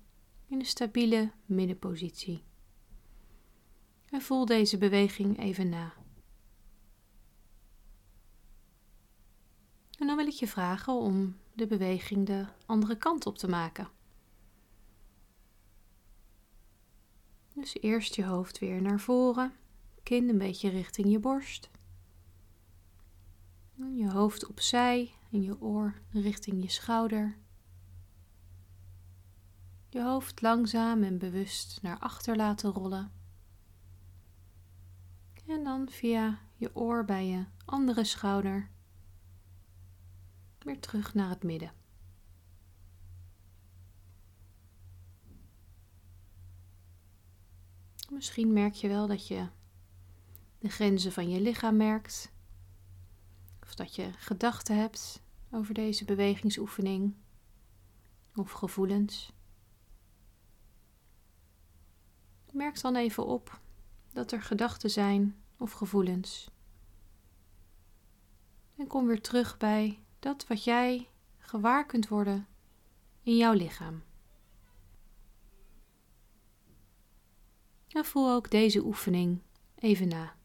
in 0.47 0.60
een 0.60 0.65
stabiele 0.65 1.32
middenpositie. 1.45 2.43
En 4.10 4.21
voel 4.21 4.45
deze 4.45 4.78
beweging 4.78 5.39
even 5.39 5.69
na. 5.69 5.93
En 9.99 10.08
dan 10.08 10.15
wil 10.15 10.28
ik 10.28 10.34
je 10.34 10.47
vragen 10.47 10.93
om 10.93 11.38
de 11.54 11.67
beweging 11.67 12.25
de 12.25 12.45
andere 12.65 12.97
kant 12.97 13.25
op 13.25 13.38
te 13.38 13.47
maken. 13.47 13.89
Dus 17.54 17.78
eerst 17.82 18.15
je 18.15 18.25
hoofd 18.25 18.60
weer 18.60 18.82
naar 18.82 18.99
voren, 18.99 19.54
kin 20.04 20.30
een 20.30 20.38
beetje 20.38 20.69
richting 20.69 21.12
je 21.12 21.19
borst. 21.19 21.69
Je 23.73 24.12
hoofd 24.12 24.47
opzij 24.47 25.13
en 25.32 25.41
je 25.41 25.62
oor 25.62 26.01
richting 26.12 26.63
je 26.63 26.69
schouder. 26.69 27.38
Je 29.95 30.01
hoofd 30.01 30.41
langzaam 30.41 31.03
en 31.03 31.17
bewust 31.17 31.81
naar 31.81 31.99
achter 31.99 32.36
laten 32.36 32.71
rollen. 32.71 33.12
En 35.47 35.63
dan 35.63 35.89
via 35.89 36.39
je 36.55 36.75
oor 36.75 37.05
bij 37.05 37.27
je 37.27 37.45
andere 37.65 38.03
schouder 38.03 38.69
weer 40.60 40.79
terug 40.79 41.13
naar 41.13 41.29
het 41.29 41.43
midden. 41.43 41.73
Misschien 48.10 48.53
merk 48.53 48.73
je 48.73 48.88
wel 48.88 49.08
dat 49.08 49.27
je 49.27 49.47
de 50.60 50.69
grenzen 50.69 51.12
van 51.12 51.29
je 51.29 51.41
lichaam 51.41 51.75
merkt. 51.77 52.31
Of 53.62 53.75
dat 53.75 53.95
je 53.95 54.12
gedachten 54.13 54.77
hebt 54.77 55.21
over 55.51 55.73
deze 55.73 56.05
bewegingsoefening. 56.05 57.15
Of 58.36 58.51
gevoelens. 58.51 59.35
Merk 62.55 62.81
dan 62.81 62.95
even 62.95 63.25
op 63.25 63.59
dat 64.13 64.31
er 64.31 64.41
gedachten 64.41 64.89
zijn 64.89 65.35
of 65.57 65.71
gevoelens. 65.71 66.49
En 68.77 68.87
kom 68.87 69.05
weer 69.05 69.21
terug 69.21 69.57
bij 69.57 69.99
dat 70.19 70.47
wat 70.47 70.63
jij 70.63 71.09
gewaar 71.37 71.85
kunt 71.85 72.07
worden 72.07 72.47
in 73.21 73.37
jouw 73.37 73.53
lichaam. 73.53 74.03
En 77.87 78.05
voel 78.05 78.31
ook 78.31 78.51
deze 78.51 78.85
oefening 78.85 79.41
even 79.75 80.07
na. 80.07 80.35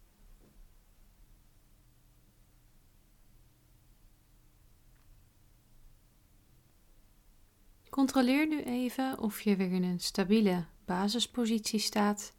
Controleer 7.90 8.46
nu 8.46 8.62
even 8.62 9.18
of 9.18 9.40
je 9.40 9.56
weer 9.56 9.72
in 9.72 9.84
een 9.84 10.00
stabiele 10.00 10.66
basispositie 10.90 11.78
staat, 11.78 12.32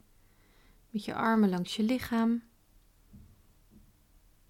met 0.90 1.04
je 1.04 1.14
armen 1.14 1.48
langs 1.48 1.76
je 1.76 1.82
lichaam, 1.82 2.42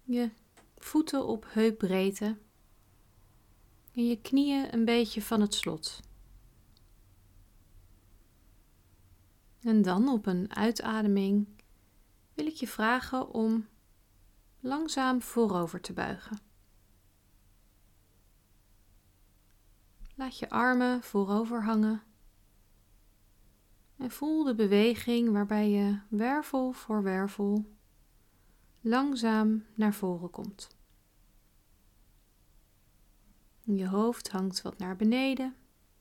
je 0.03 0.29
voeten 0.77 1.25
op 1.25 1.45
heupbreedte 1.47 2.37
en 3.93 4.07
je 4.07 4.21
knieën 4.21 4.73
een 4.73 4.85
beetje 4.85 5.21
van 5.21 5.41
het 5.41 5.53
slot. 5.53 5.99
En 9.61 9.81
dan 9.81 10.09
op 10.09 10.25
een 10.25 10.55
uitademing 10.55 11.47
wil 12.33 12.45
ik 12.45 12.55
je 12.55 12.67
vragen 12.67 13.29
om 13.29 13.67
langzaam 14.59 15.21
voorover 15.21 15.81
te 15.81 15.93
buigen. 15.93 16.39
Laat 20.15 20.39
je 20.39 20.49
armen 20.49 21.03
voorover 21.03 21.63
hangen 21.63 22.03
en 24.03 24.11
voel 24.11 24.43
de 24.43 24.55
beweging 24.55 25.31
waarbij 25.31 25.69
je 25.69 25.99
wervel 26.09 26.71
voor 26.71 27.03
wervel 27.03 27.75
langzaam 28.81 29.65
naar 29.75 29.93
voren 29.93 30.29
komt. 30.29 30.77
Je 33.61 33.87
hoofd 33.87 34.29
hangt 34.29 34.61
wat 34.61 34.77
naar 34.77 34.95
beneden 34.95 35.55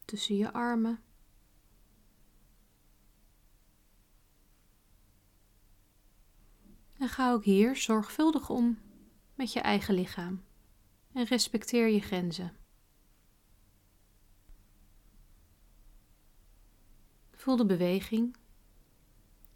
tussen 0.05 0.37
je 0.37 0.53
armen. 0.53 1.03
En 6.99 7.09
ga 7.09 7.33
ook 7.33 7.45
hier 7.45 7.77
zorgvuldig 7.77 8.51
om 8.51 8.79
met 9.35 9.53
je 9.53 9.61
eigen 9.61 9.95
lichaam 9.95 10.43
en 11.13 11.25
respecteer 11.25 11.89
je 11.89 12.01
grenzen. 12.01 12.62
Voel 17.43 17.57
de 17.57 17.67
beweging, 17.67 18.37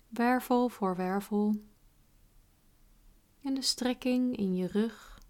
wervel 0.08 0.68
voor 0.68 0.96
wervel, 0.96 1.62
en 3.42 3.54
de 3.54 3.62
strekking 3.62 4.36
in 4.36 4.56
je 4.56 4.66
rug, 4.66 5.20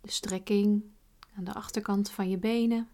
de 0.00 0.10
strekking 0.10 0.84
aan 1.36 1.44
de 1.44 1.54
achterkant 1.54 2.10
van 2.10 2.30
je 2.30 2.38
benen. 2.38 2.88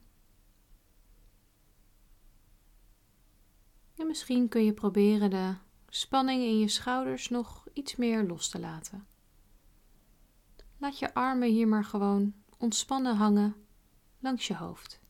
En 3.96 4.07
misschien 4.07 4.48
kun 4.48 4.64
je 4.64 4.72
proberen 4.72 5.30
de 5.30 5.54
spanning 5.88 6.42
in 6.42 6.59
je 6.59 6.68
schouders 6.68 7.28
nog 7.28 7.66
iets 7.72 7.96
meer 7.96 8.26
los 8.26 8.48
te 8.48 8.59
laten. 8.59 9.07
Laat 10.78 10.98
je 10.98 11.14
armen 11.14 11.48
hier 11.48 11.68
maar 11.68 11.85
gewoon 11.85 12.35
ontspannen 12.59 13.16
hangen 13.16 13.54
langs 14.18 14.46
je 14.46 14.57
hoofd. 14.57 15.02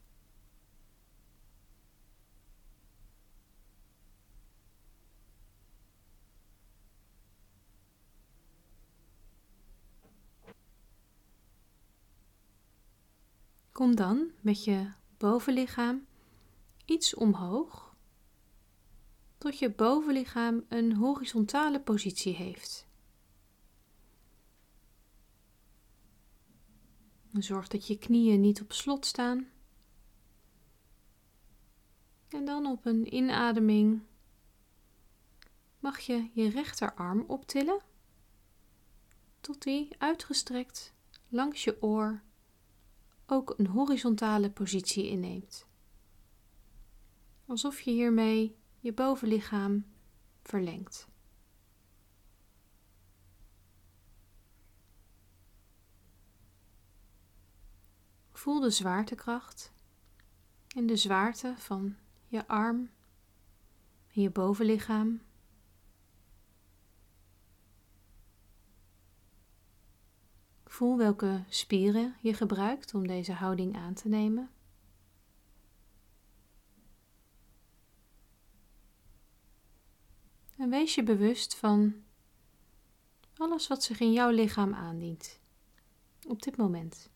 Kom 13.75 13.97
dan 13.97 14.31
met 14.41 14.65
je 14.65 14.93
bovenlichaam 15.17 16.07
iets 16.85 17.15
omhoog, 17.15 17.97
tot 19.39 19.59
je 19.59 19.71
bovenlichaam 19.71 20.65
een 20.69 20.93
horizontale 20.97 21.81
positie 21.81 22.35
heeft. 22.35 22.87
Zorg 27.33 27.69
dat 27.69 27.87
je 27.87 27.99
knieën 27.99 28.41
niet 28.41 28.61
op 28.61 28.73
slot 28.73 29.07
staan. 29.07 29.49
En 32.29 32.45
dan 32.45 32.67
op 32.67 32.87
een 32.87 33.15
inademing 33.15 34.03
mag 35.79 35.99
je 35.99 36.31
je 36.33 36.49
rechterarm 36.49 37.25
optillen 37.27 37.81
tot 39.41 39.63
die 39.63 39.89
uitgestrekt 39.99 40.93
langs 41.29 41.65
je 41.65 41.83
oor 41.83 42.23
ook 43.27 43.55
een 43.57 43.67
horizontale 43.67 44.51
positie 44.51 45.09
inneemt. 45.09 45.67
Alsof 47.47 47.81
je 47.81 47.91
hiermee 47.91 48.57
je 48.79 48.93
bovenlichaam 48.93 49.87
verlengt. 50.43 51.09
Voel 58.33 58.61
de 58.61 58.71
zwaartekracht 58.71 59.73
en 60.77 60.87
de 60.87 60.97
zwaarte 60.97 61.55
van 61.57 61.97
je 62.27 62.49
arm 62.49 62.91
en 64.13 64.23
je 64.23 64.31
bovenlichaam. 64.31 65.21
Voel 70.75 70.97
welke 70.97 71.45
spieren 71.49 72.17
je 72.21 72.35
gebruikt 72.35 72.95
om 72.95 73.07
deze 73.07 73.33
houding 73.33 73.77
aan 73.77 73.95
te 73.95 74.09
nemen. 74.09 74.51
En 80.57 80.71
wees 80.71 80.95
je 80.95 81.03
bewust 81.03 81.57
van 81.57 81.95
alles 83.37 83.67
wat 83.67 83.83
zich 83.83 84.01
in 84.01 84.13
jouw 84.13 84.31
lichaam 84.31 84.75
aandient 84.75 85.41
op 86.29 86.43
dit 86.43 86.57
moment. 86.57 87.11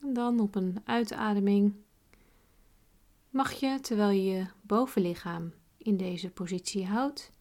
En 0.00 0.12
dan 0.12 0.40
op 0.40 0.54
een 0.54 0.80
uitademing 0.84 1.74
mag 3.30 3.52
je, 3.52 3.80
terwijl 3.80 4.10
je 4.10 4.22
je 4.22 4.46
bovenlichaam 4.62 5.52
in 5.88 5.96
deze 5.96 6.30
positie 6.30 6.86
houdt, 6.86 7.32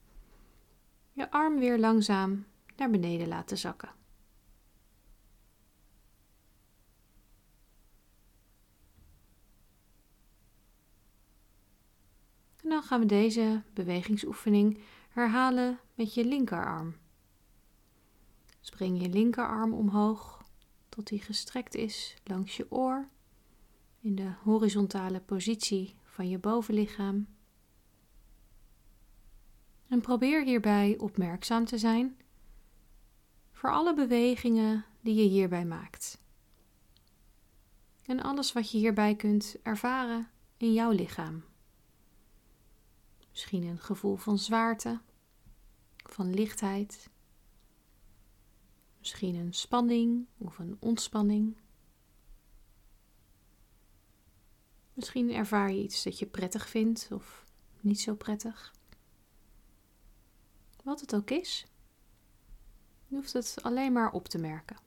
je 1.11 1.31
arm 1.31 1.59
weer 1.59 1.79
langzaam 1.79 2.45
naar 2.75 2.89
beneden 2.89 3.27
laten 3.27 3.57
zakken. 3.57 3.89
En 12.63 12.69
dan 12.69 12.83
gaan 12.83 12.99
we 12.99 13.05
deze 13.05 13.63
bewegingsoefening 13.73 14.79
herhalen 15.09 15.79
met 15.93 16.13
je 16.13 16.25
linkerarm. 16.25 16.95
Spring 18.59 19.01
je 19.01 19.09
linkerarm 19.09 19.73
omhoog 19.73 20.43
tot 20.89 21.07
die 21.07 21.21
gestrekt 21.21 21.75
is 21.75 22.15
langs 22.23 22.57
je 22.57 22.71
oor 22.71 23.07
in 23.99 24.15
de 24.15 24.31
horizontale 24.43 25.19
positie 25.19 25.95
van 26.03 26.29
je 26.29 26.37
bovenlichaam. 26.37 27.36
En 29.87 30.01
probeer 30.01 30.43
hierbij 30.43 30.97
opmerkzaam 30.97 31.65
te 31.65 31.77
zijn 31.77 32.17
voor 33.51 33.71
alle 33.71 33.93
bewegingen 33.93 34.85
die 35.01 35.15
je 35.15 35.29
hierbij 35.29 35.65
maakt. 35.65 36.21
En 38.01 38.21
alles 38.21 38.53
wat 38.53 38.71
je 38.71 38.77
hierbij 38.77 39.15
kunt 39.15 39.55
ervaren 39.63 40.29
in 40.57 40.73
jouw 40.73 40.91
lichaam. 40.91 41.43
Misschien 43.29 43.63
een 43.63 43.79
gevoel 43.79 44.15
van 44.15 44.37
zwaarte, 44.37 45.01
van 45.95 46.33
lichtheid. 46.33 47.09
Misschien 48.99 49.35
een 49.35 49.53
spanning 49.53 50.25
of 50.37 50.59
een 50.59 50.77
ontspanning. 50.79 51.57
Misschien 54.93 55.31
ervaar 55.31 55.71
je 55.71 55.83
iets 55.83 56.03
dat 56.03 56.19
je 56.19 56.25
prettig 56.25 56.69
vindt 56.69 57.07
of 57.11 57.45
niet 57.81 58.01
zo 58.01 58.15
prettig. 58.15 58.75
Wat 60.87 61.01
het 61.01 61.15
ook 61.15 61.29
is, 61.29 61.65
je 63.07 63.15
hoeft 63.15 63.33
het 63.33 63.57
alleen 63.61 63.93
maar 63.93 64.11
op 64.11 64.27
te 64.27 64.37
merken. 64.37 64.77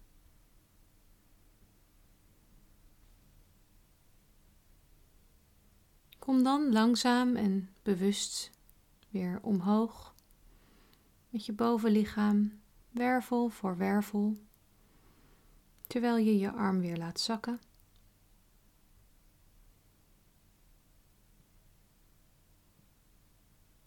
Kom 6.18 6.42
dan 6.42 6.72
langzaam 6.72 7.36
en 7.36 7.74
bewust 7.82 8.50
weer 9.08 9.38
omhoog 9.42 10.14
met 11.28 11.46
je 11.46 11.52
bovenlichaam, 11.52 12.60
wervel 12.90 13.48
voor 13.48 13.76
wervel, 13.76 14.36
terwijl 15.86 16.16
je 16.16 16.38
je 16.38 16.52
arm 16.52 16.80
weer 16.80 16.96
laat 16.96 17.20
zakken. 17.20 17.60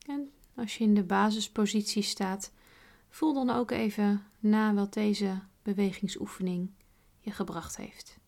En 0.06 0.34
als 0.56 0.78
je 0.78 0.84
in 0.84 0.94
de 0.94 1.04
basispositie 1.04 2.04
staat, 2.04 2.52
voel 3.10 3.34
dan 3.34 3.50
ook 3.50 3.72
even 3.72 4.24
na 4.40 4.74
wat 4.74 4.94
deze 4.94 5.42
bewegingsoefening 5.62 6.72
je 7.20 7.32
gebracht 7.32 7.78
heeft. 7.78 8.22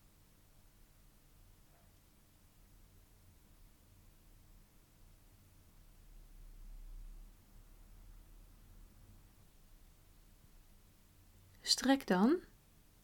Strek 11.60 12.06
dan 12.06 12.36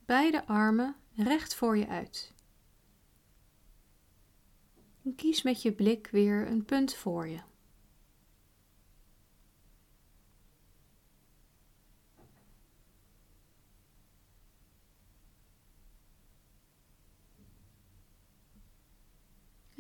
beide 0.05 0.47
armen 0.47 0.97
recht 1.15 1.55
voor 1.55 1.77
je 1.77 1.89
uit. 1.89 2.33
Kies 5.17 5.43
met 5.43 5.63
je 5.63 5.73
blik 5.73 6.09
weer 6.11 6.47
een 6.47 6.65
punt 6.65 6.95
voor 6.95 7.29
je. 7.29 7.41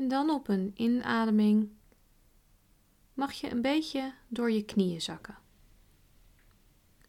En 0.03 0.09
dan 0.09 0.31
op 0.31 0.49
een 0.49 0.73
inademing 0.75 1.71
mag 3.15 3.33
je 3.33 3.51
een 3.51 3.63
beetje 3.63 4.15
door 4.29 4.51
je 4.51 4.65
knieën 4.65 5.01
zakken. 5.01 5.39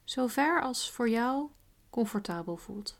Zo 0.03 0.27
ver 0.27 0.61
als 0.61 0.91
voor 0.91 1.09
jou 1.09 1.49
comfortabel 1.89 2.57
voelt. 2.57 2.99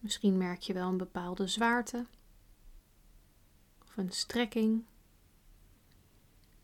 Misschien 0.00 0.36
merk 0.36 0.60
je 0.60 0.72
wel 0.72 0.88
een 0.88 0.96
bepaalde 0.96 1.46
zwaarte 1.46 2.06
of 3.82 3.96
een 3.96 4.12
strekking, 4.12 4.84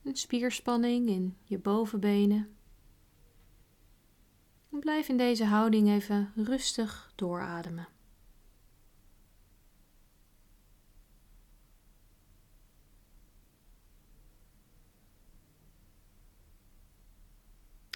een 0.03 0.17
spierspanning 0.17 1.09
in 1.09 1.37
je 1.45 1.59
bovenbenen. 1.59 2.57
En 4.73 4.79
blijf 4.81 5.09
in 5.09 5.17
deze 5.17 5.45
houding 5.45 5.89
even 5.89 6.33
rustig 6.35 7.13
doorademen. 7.15 7.95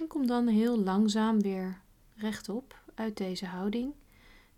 En 0.00 0.06
kom 0.06 0.26
dan 0.26 0.46
heel 0.46 0.78
langzaam 0.78 1.40
weer 1.40 1.80
rechtop 2.14 2.82
uit 2.94 3.16
deze 3.16 3.46
houding, 3.46 3.94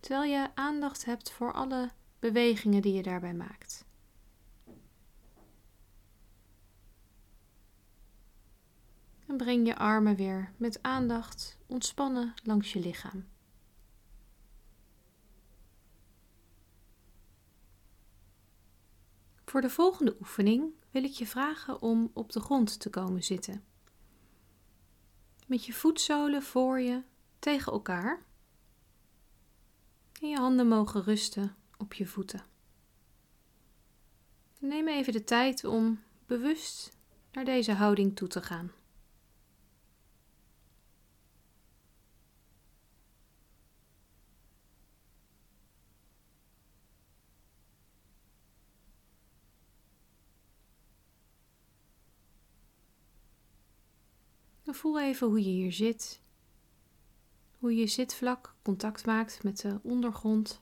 terwijl 0.00 0.30
je 0.30 0.50
aandacht 0.54 1.04
hebt 1.04 1.30
voor 1.30 1.52
alle 1.52 1.90
bewegingen 2.18 2.82
die 2.82 2.92
je 2.92 3.02
daarbij 3.02 3.34
maakt. 3.34 3.84
En 9.26 9.36
breng 9.36 9.66
je 9.66 9.76
armen 9.76 10.16
weer 10.16 10.52
met 10.56 10.82
aandacht 10.82 11.58
ontspannen 11.66 12.34
langs 12.42 12.72
je 12.72 12.80
lichaam. 12.80 13.24
Voor 19.44 19.60
de 19.60 19.70
volgende 19.70 20.16
oefening 20.20 20.72
wil 20.90 21.04
ik 21.04 21.12
je 21.12 21.26
vragen 21.26 21.82
om 21.82 22.10
op 22.12 22.32
de 22.32 22.40
grond 22.40 22.80
te 22.80 22.90
komen 22.90 23.24
zitten 23.24 23.71
met 25.52 25.64
je 25.64 25.72
voetzolen 25.72 26.42
voor 26.42 26.80
je 26.80 27.02
tegen 27.38 27.72
elkaar. 27.72 28.22
En 30.20 30.28
je 30.28 30.36
handen 30.36 30.68
mogen 30.68 31.02
rusten 31.02 31.56
op 31.78 31.94
je 31.94 32.06
voeten. 32.06 32.44
Neem 34.58 34.88
even 34.88 35.12
de 35.12 35.24
tijd 35.24 35.64
om 35.64 36.02
bewust 36.26 36.96
naar 37.32 37.44
deze 37.44 37.72
houding 37.72 38.16
toe 38.16 38.28
te 38.28 38.42
gaan. 38.42 38.72
Voel 54.74 55.00
even 55.00 55.26
hoe 55.26 55.42
je 55.42 55.50
hier 55.50 55.72
zit. 55.72 56.20
Hoe 57.58 57.74
je 57.76 57.86
zitvlak 57.86 58.54
contact 58.62 59.06
maakt 59.06 59.42
met 59.42 59.60
de 59.60 59.80
ondergrond. 59.82 60.60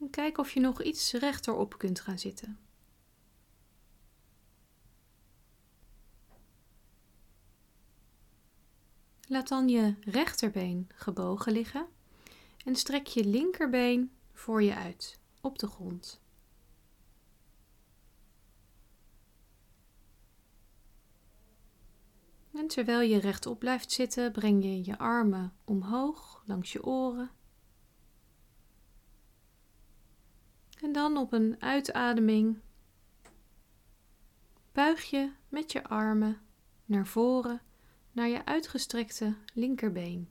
En 0.00 0.10
kijk 0.10 0.38
of 0.38 0.50
je 0.50 0.60
nog 0.60 0.82
iets 0.82 1.12
rechterop 1.12 1.78
kunt 1.78 2.00
gaan 2.00 2.18
zitten. 2.18 2.58
Laat 9.28 9.48
dan 9.48 9.68
je 9.68 9.94
rechterbeen 10.00 10.88
gebogen 10.94 11.52
liggen 11.52 11.86
en 12.64 12.76
strek 12.76 13.06
je 13.06 13.24
linkerbeen 13.24 14.10
voor 14.32 14.62
je 14.62 14.74
uit 14.74 15.18
op 15.40 15.58
de 15.58 15.66
grond. 15.66 16.21
Terwijl 22.72 23.00
je 23.00 23.18
rechtop 23.18 23.58
blijft 23.58 23.92
zitten, 23.92 24.32
breng 24.32 24.62
je 24.62 24.84
je 24.84 24.98
armen 24.98 25.52
omhoog 25.64 26.42
langs 26.46 26.72
je 26.72 26.84
oren. 26.84 27.30
En 30.80 30.92
dan 30.92 31.16
op 31.16 31.32
een 31.32 31.56
uitademing 31.58 32.60
buig 34.72 35.10
je 35.10 35.32
met 35.48 35.72
je 35.72 35.84
armen 35.84 36.40
naar 36.84 37.06
voren 37.06 37.60
naar 38.12 38.28
je 38.28 38.44
uitgestrekte 38.44 39.36
linkerbeen. 39.54 40.30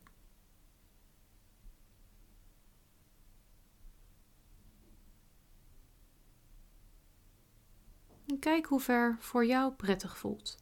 En 8.27 8.39
kijk 8.39 8.65
hoe 8.65 8.79
ver 8.79 9.17
voor 9.19 9.45
jou 9.45 9.73
prettig 9.73 10.17
voelt. 10.17 10.60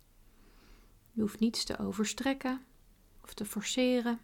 Je 1.19 1.25
hoeft 1.25 1.39
niets 1.39 1.63
te 1.63 1.77
overstrekken 1.77 2.65
of 3.23 3.33
te 3.33 3.45
forceren. 3.45 4.19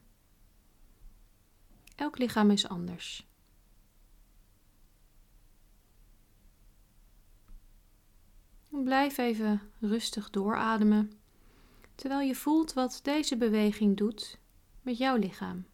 Elk 1.96 2.18
lichaam 2.18 2.52
is 2.52 2.68
anders. 2.68 3.28
Blijf 8.70 9.18
even 9.18 9.62
rustig 9.80 10.30
doorademen 10.30 11.12
terwijl 11.96 12.28
je 12.28 12.36
voelt 12.36 12.74
wat 12.74 13.00
deze 13.04 13.38
beweging 13.38 13.98
doet 13.98 14.40
met 14.82 14.98
jouw 14.98 15.16
lichaam. 15.16 15.66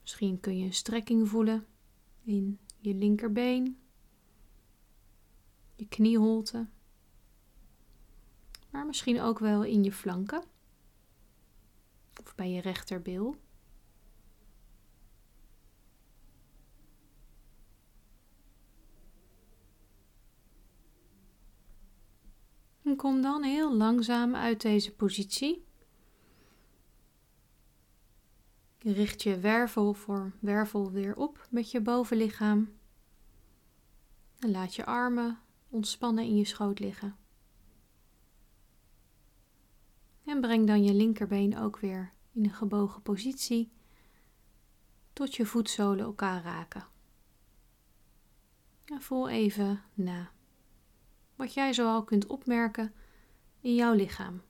Misschien 0.00 0.40
kun 0.40 0.58
je 0.58 0.64
een 0.64 0.74
strekking 0.74 1.28
voelen 1.28 1.66
in 2.22 2.58
je 2.78 2.94
linkerbeen, 2.94 3.80
je 5.74 5.88
knieholte, 5.88 6.68
maar 8.70 8.86
misschien 8.86 9.20
ook 9.20 9.38
wel 9.38 9.64
in 9.64 9.84
je 9.84 9.92
flanken 9.92 10.42
of 12.22 12.34
bij 12.34 12.50
je 12.50 12.60
rechterbil. 12.60 13.36
En 22.82 22.96
kom 22.96 23.22
dan 23.22 23.42
heel 23.42 23.76
langzaam 23.76 24.34
uit 24.34 24.60
deze 24.60 24.94
positie. 24.94 25.64
Richt 28.78 29.22
je 29.22 29.38
wervel 29.38 29.92
voor 29.92 30.32
wervel 30.40 30.90
weer 30.90 31.16
op 31.16 31.46
met 31.50 31.70
je 31.70 31.80
bovenlichaam. 31.80 32.72
En 34.38 34.50
laat 34.50 34.74
je 34.74 34.84
armen 34.84 35.38
ontspannen 35.68 36.24
in 36.24 36.36
je 36.36 36.44
schoot 36.44 36.78
liggen. 36.78 37.19
En 40.30 40.40
breng 40.40 40.66
dan 40.66 40.84
je 40.84 40.94
linkerbeen 40.94 41.58
ook 41.58 41.78
weer 41.78 42.12
in 42.32 42.44
een 42.44 42.50
gebogen 42.50 43.02
positie 43.02 43.72
tot 45.12 45.34
je 45.34 45.46
voetzolen 45.46 46.04
elkaar 46.04 46.42
raken. 46.42 46.86
En 48.84 49.02
voel 49.02 49.28
even 49.28 49.82
na 49.94 50.30
wat 51.36 51.54
jij 51.54 51.72
zoal 51.72 52.04
kunt 52.04 52.26
opmerken 52.26 52.94
in 53.60 53.74
jouw 53.74 53.92
lichaam. 53.92 54.42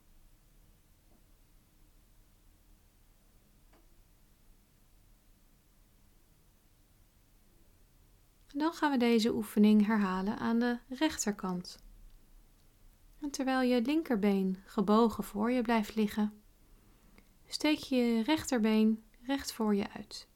dan 8.55 8.73
gaan 8.73 8.91
we 8.91 8.97
deze 8.97 9.35
oefening 9.35 9.87
herhalen 9.87 10.39
aan 10.39 10.59
de 10.59 10.79
rechterkant. 10.89 11.90
En 13.21 13.31
terwijl 13.31 13.61
je 13.61 13.83
linkerbeen 13.83 14.63
gebogen 14.65 15.25
voor 15.25 15.51
je 15.51 15.63
blijft 15.63 15.95
liggen, 15.95 16.43
steek 17.47 17.79
je 17.79 18.23
rechterbeen 18.23 19.05
recht 19.23 19.53
voor 19.53 19.75
je 19.75 19.91
uit. 19.91 20.29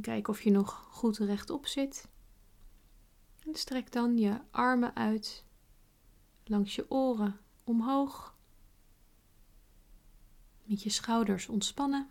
Kijk 0.00 0.28
of 0.28 0.42
je 0.42 0.50
nog 0.50 0.88
goed 0.90 1.18
rechtop 1.18 1.66
zit. 1.66 2.08
En 3.46 3.54
strek 3.54 3.92
dan 3.92 4.18
je 4.18 4.40
armen 4.50 4.96
uit 4.96 5.44
langs 6.44 6.74
je 6.74 6.90
oren 6.90 7.40
omhoog. 7.64 8.38
Met 10.64 10.82
je 10.82 10.90
schouders 10.90 11.48
ontspannen. 11.48 12.10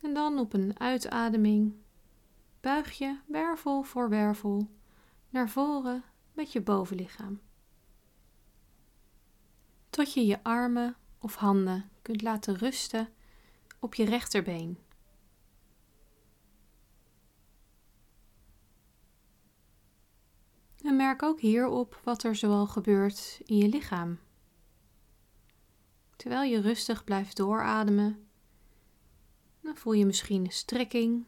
En 0.00 0.14
dan 0.14 0.38
op 0.38 0.52
een 0.52 0.80
uitademing 0.80 1.74
buig 2.60 2.92
je 2.92 3.18
wervel 3.26 3.82
voor 3.82 4.08
wervel 4.08 4.70
naar 5.30 5.48
voren 5.50 6.04
met 6.32 6.52
je 6.52 6.60
bovenlichaam. 6.60 7.40
Tot 9.90 10.14
je 10.14 10.26
je 10.26 10.42
armen 10.42 10.96
of 11.18 11.34
handen 11.34 11.90
kunt 12.02 12.22
laten 12.22 12.56
rusten 12.56 13.08
op 13.78 13.94
je 13.94 14.04
rechterbeen. 14.04 14.78
En 20.82 20.96
merk 20.96 21.22
ook 21.22 21.40
hierop 21.40 22.00
wat 22.04 22.22
er 22.22 22.36
zoal 22.36 22.66
gebeurt 22.66 23.40
in 23.44 23.56
je 23.56 23.68
lichaam. 23.68 24.18
Terwijl 26.16 26.50
je 26.50 26.60
rustig 26.60 27.04
blijft 27.04 27.36
doorademen, 27.36 28.28
dan 29.60 29.76
voel 29.76 29.92
je 29.92 30.06
misschien 30.06 30.44
een 30.44 30.52
strekking, 30.52 31.26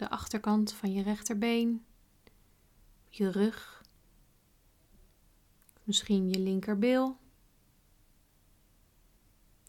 de 0.00 0.10
achterkant 0.10 0.72
van 0.72 0.92
je 0.92 1.02
rechterbeen, 1.02 1.84
je 3.08 3.30
rug, 3.30 3.84
misschien 5.82 6.28
je 6.28 6.38
linkerbil. 6.38 7.18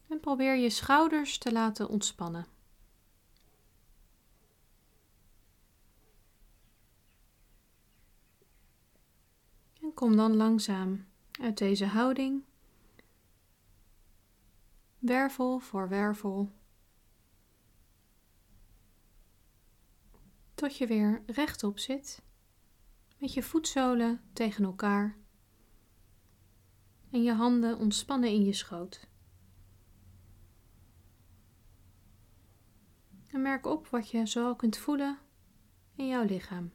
En 0.08 0.20
probeer 0.20 0.56
je 0.56 0.70
schouders 0.70 1.38
te 1.38 1.52
laten 1.52 1.90
ontspannen. 1.90 2.46
kom 9.94 10.16
dan 10.16 10.36
langzaam 10.36 11.06
uit 11.42 11.58
deze 11.58 11.86
houding, 11.86 12.44
wervel 15.00 15.60
voor 15.60 15.90
wervel, 15.90 16.52
tot 20.62 20.78
je 20.78 20.88
weer 20.88 21.24
rechtop 21.26 21.80
zit, 21.80 22.22
met 23.18 23.34
je 23.34 23.44
voetzolen 23.44 24.22
tegen 24.34 24.64
elkaar 24.64 25.18
en 27.12 27.24
je 27.24 27.34
handen 27.34 27.78
ontspannen 27.78 28.30
in 28.30 28.44
je 28.44 28.54
schoot. 28.54 29.08
En 33.28 33.42
merk 33.42 33.66
op 33.66 33.88
wat 33.88 34.10
je 34.10 34.28
zo 34.28 34.56
kunt 34.56 34.78
voelen 34.78 35.20
in 35.96 36.08
jouw 36.08 36.24
lichaam. 36.24 36.72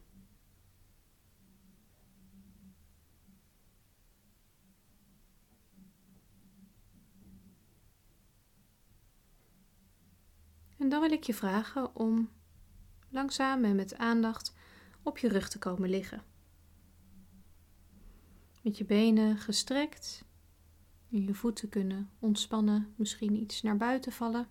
En 10.77 10.89
dan 10.89 11.01
wil 11.01 11.11
ik 11.11 11.23
je 11.23 11.33
vragen 11.33 11.95
om 11.95 12.36
langzaam 13.17 13.63
en 13.63 13.75
met 13.75 13.97
aandacht 13.97 14.53
op 15.01 15.17
je 15.17 15.27
rug 15.27 15.49
te 15.49 15.59
komen 15.59 15.89
liggen. 15.89 16.23
Met 18.61 18.77
je 18.77 18.85
benen 18.85 19.37
gestrekt 19.37 20.23
en 21.11 21.23
je 21.23 21.33
voeten 21.33 21.69
kunnen 21.69 22.09
ontspannen, 22.19 22.93
misschien 22.95 23.35
iets 23.35 23.61
naar 23.61 23.77
buiten 23.77 24.11
vallen. 24.11 24.47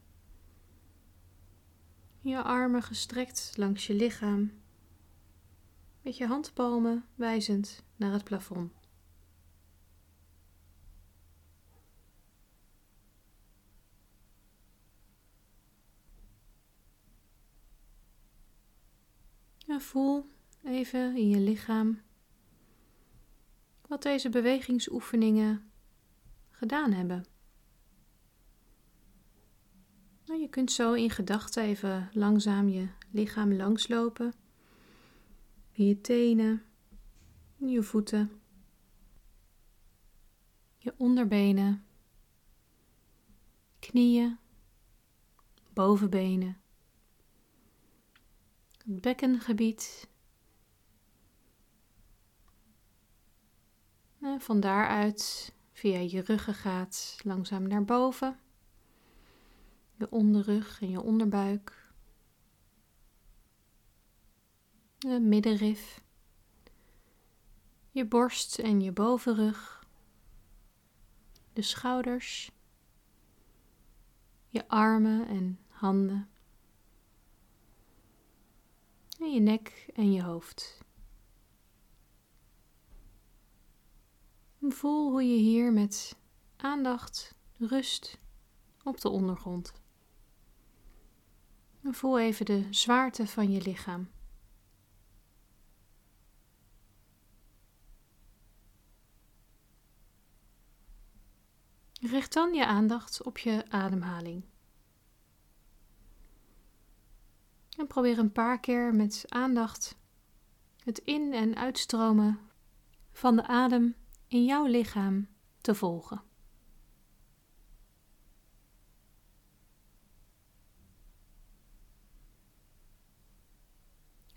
Je 2.20 2.42
armen 2.42 2.82
gestrekt 2.82 3.52
langs 3.56 3.86
je 3.86 3.94
lichaam, 3.94 4.52
met 6.02 6.16
je 6.16 6.26
handpalmen 6.26 7.04
wijzend 7.14 7.84
naar 7.96 8.12
het 8.12 8.24
plafond. 8.24 8.75
Voel 19.80 20.26
even 20.64 21.16
in 21.16 21.28
je 21.28 21.38
lichaam 21.40 22.00
wat 23.88 24.02
deze 24.02 24.28
bewegingsoefeningen 24.28 25.70
gedaan 26.50 26.92
hebben. 26.92 27.24
Nou, 30.26 30.40
je 30.40 30.48
kunt 30.48 30.72
zo 30.72 30.92
in 30.92 31.10
gedachten 31.10 31.62
even 31.62 32.10
langzaam 32.12 32.68
je 32.68 32.88
lichaam 33.10 33.52
langslopen. 33.52 34.32
Je 35.70 36.00
tenen, 36.00 36.62
je 37.56 37.82
voeten, 37.82 38.40
je 40.78 40.94
onderbenen, 40.96 41.84
knieën, 43.78 44.38
bovenbenen, 45.72 46.60
het 48.87 49.01
bekkengebied. 49.01 50.09
En 54.20 54.41
van 54.41 54.61
daaruit 54.61 55.53
via 55.72 55.99
je 55.99 56.20
ruggengraat 56.20 57.18
langzaam 57.22 57.68
naar 57.68 57.84
boven. 57.84 58.39
Je 59.95 60.11
onderrug 60.11 60.80
en 60.80 60.91
je 60.91 61.01
onderbuik, 61.01 61.93
de 64.99 65.20
middenrif, 65.20 66.03
je 67.91 68.07
borst 68.07 68.59
en 68.59 68.80
je 68.80 68.93
bovenrug, 68.93 69.87
de 71.53 71.62
schouders, 71.62 72.51
je 74.49 74.68
armen 74.68 75.28
en 75.28 75.59
handen, 75.68 76.28
en 79.20 79.32
je 79.32 79.40
nek 79.40 79.90
en 79.94 80.12
je 80.12 80.22
hoofd. 80.22 80.84
voel 84.72 85.10
hoe 85.10 85.22
je 85.22 85.36
hier 85.36 85.72
met 85.72 86.16
aandacht 86.56 87.34
rust 87.58 88.18
op 88.84 89.00
de 89.00 89.08
ondergrond. 89.08 89.72
Voel 91.82 92.18
even 92.18 92.46
de 92.46 92.66
zwaarte 92.70 93.26
van 93.26 93.50
je 93.50 93.62
lichaam. 93.62 94.10
Richt 102.00 102.32
dan 102.32 102.54
je 102.54 102.66
aandacht 102.66 103.22
op 103.22 103.38
je 103.38 103.64
ademhaling. 103.70 104.44
En 107.76 107.86
probeer 107.86 108.18
een 108.18 108.32
paar 108.32 108.60
keer 108.60 108.94
met 108.94 109.24
aandacht 109.28 109.98
het 110.84 110.98
in- 110.98 111.32
en 111.32 111.56
uitstromen 111.56 112.40
van 113.12 113.36
de 113.36 113.46
adem 113.46 113.94
in 114.26 114.44
jouw 114.44 114.66
lichaam 114.66 115.28
te 115.60 115.74
volgen. 115.74 116.22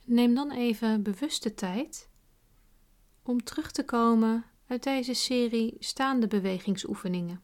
Neem 0.06 0.34
dan 0.34 0.52
even 0.52 1.04
bewuste 1.04 1.54
tijd 1.54 2.10
om 3.24 3.44
terug 3.44 3.72
te 3.72 3.86
komen 3.86 4.46
uit 4.68 4.84
deze 4.84 5.14
serie 5.14 5.76
staande 5.80 6.28
bewegingsoefeningen. 6.28 7.42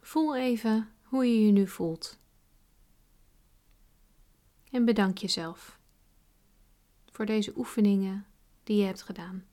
Voel 0.00 0.36
even 0.36 0.92
hoe 1.02 1.26
je 1.26 1.46
je 1.46 1.52
nu 1.52 1.66
voelt. 1.66 2.18
En 4.70 4.84
bedank 4.84 5.18
jezelf 5.18 5.78
voor 7.10 7.26
deze 7.26 7.52
oefeningen 7.56 8.26
die 8.64 8.76
je 8.76 8.84
hebt 8.84 9.02
gedaan. 9.02 9.47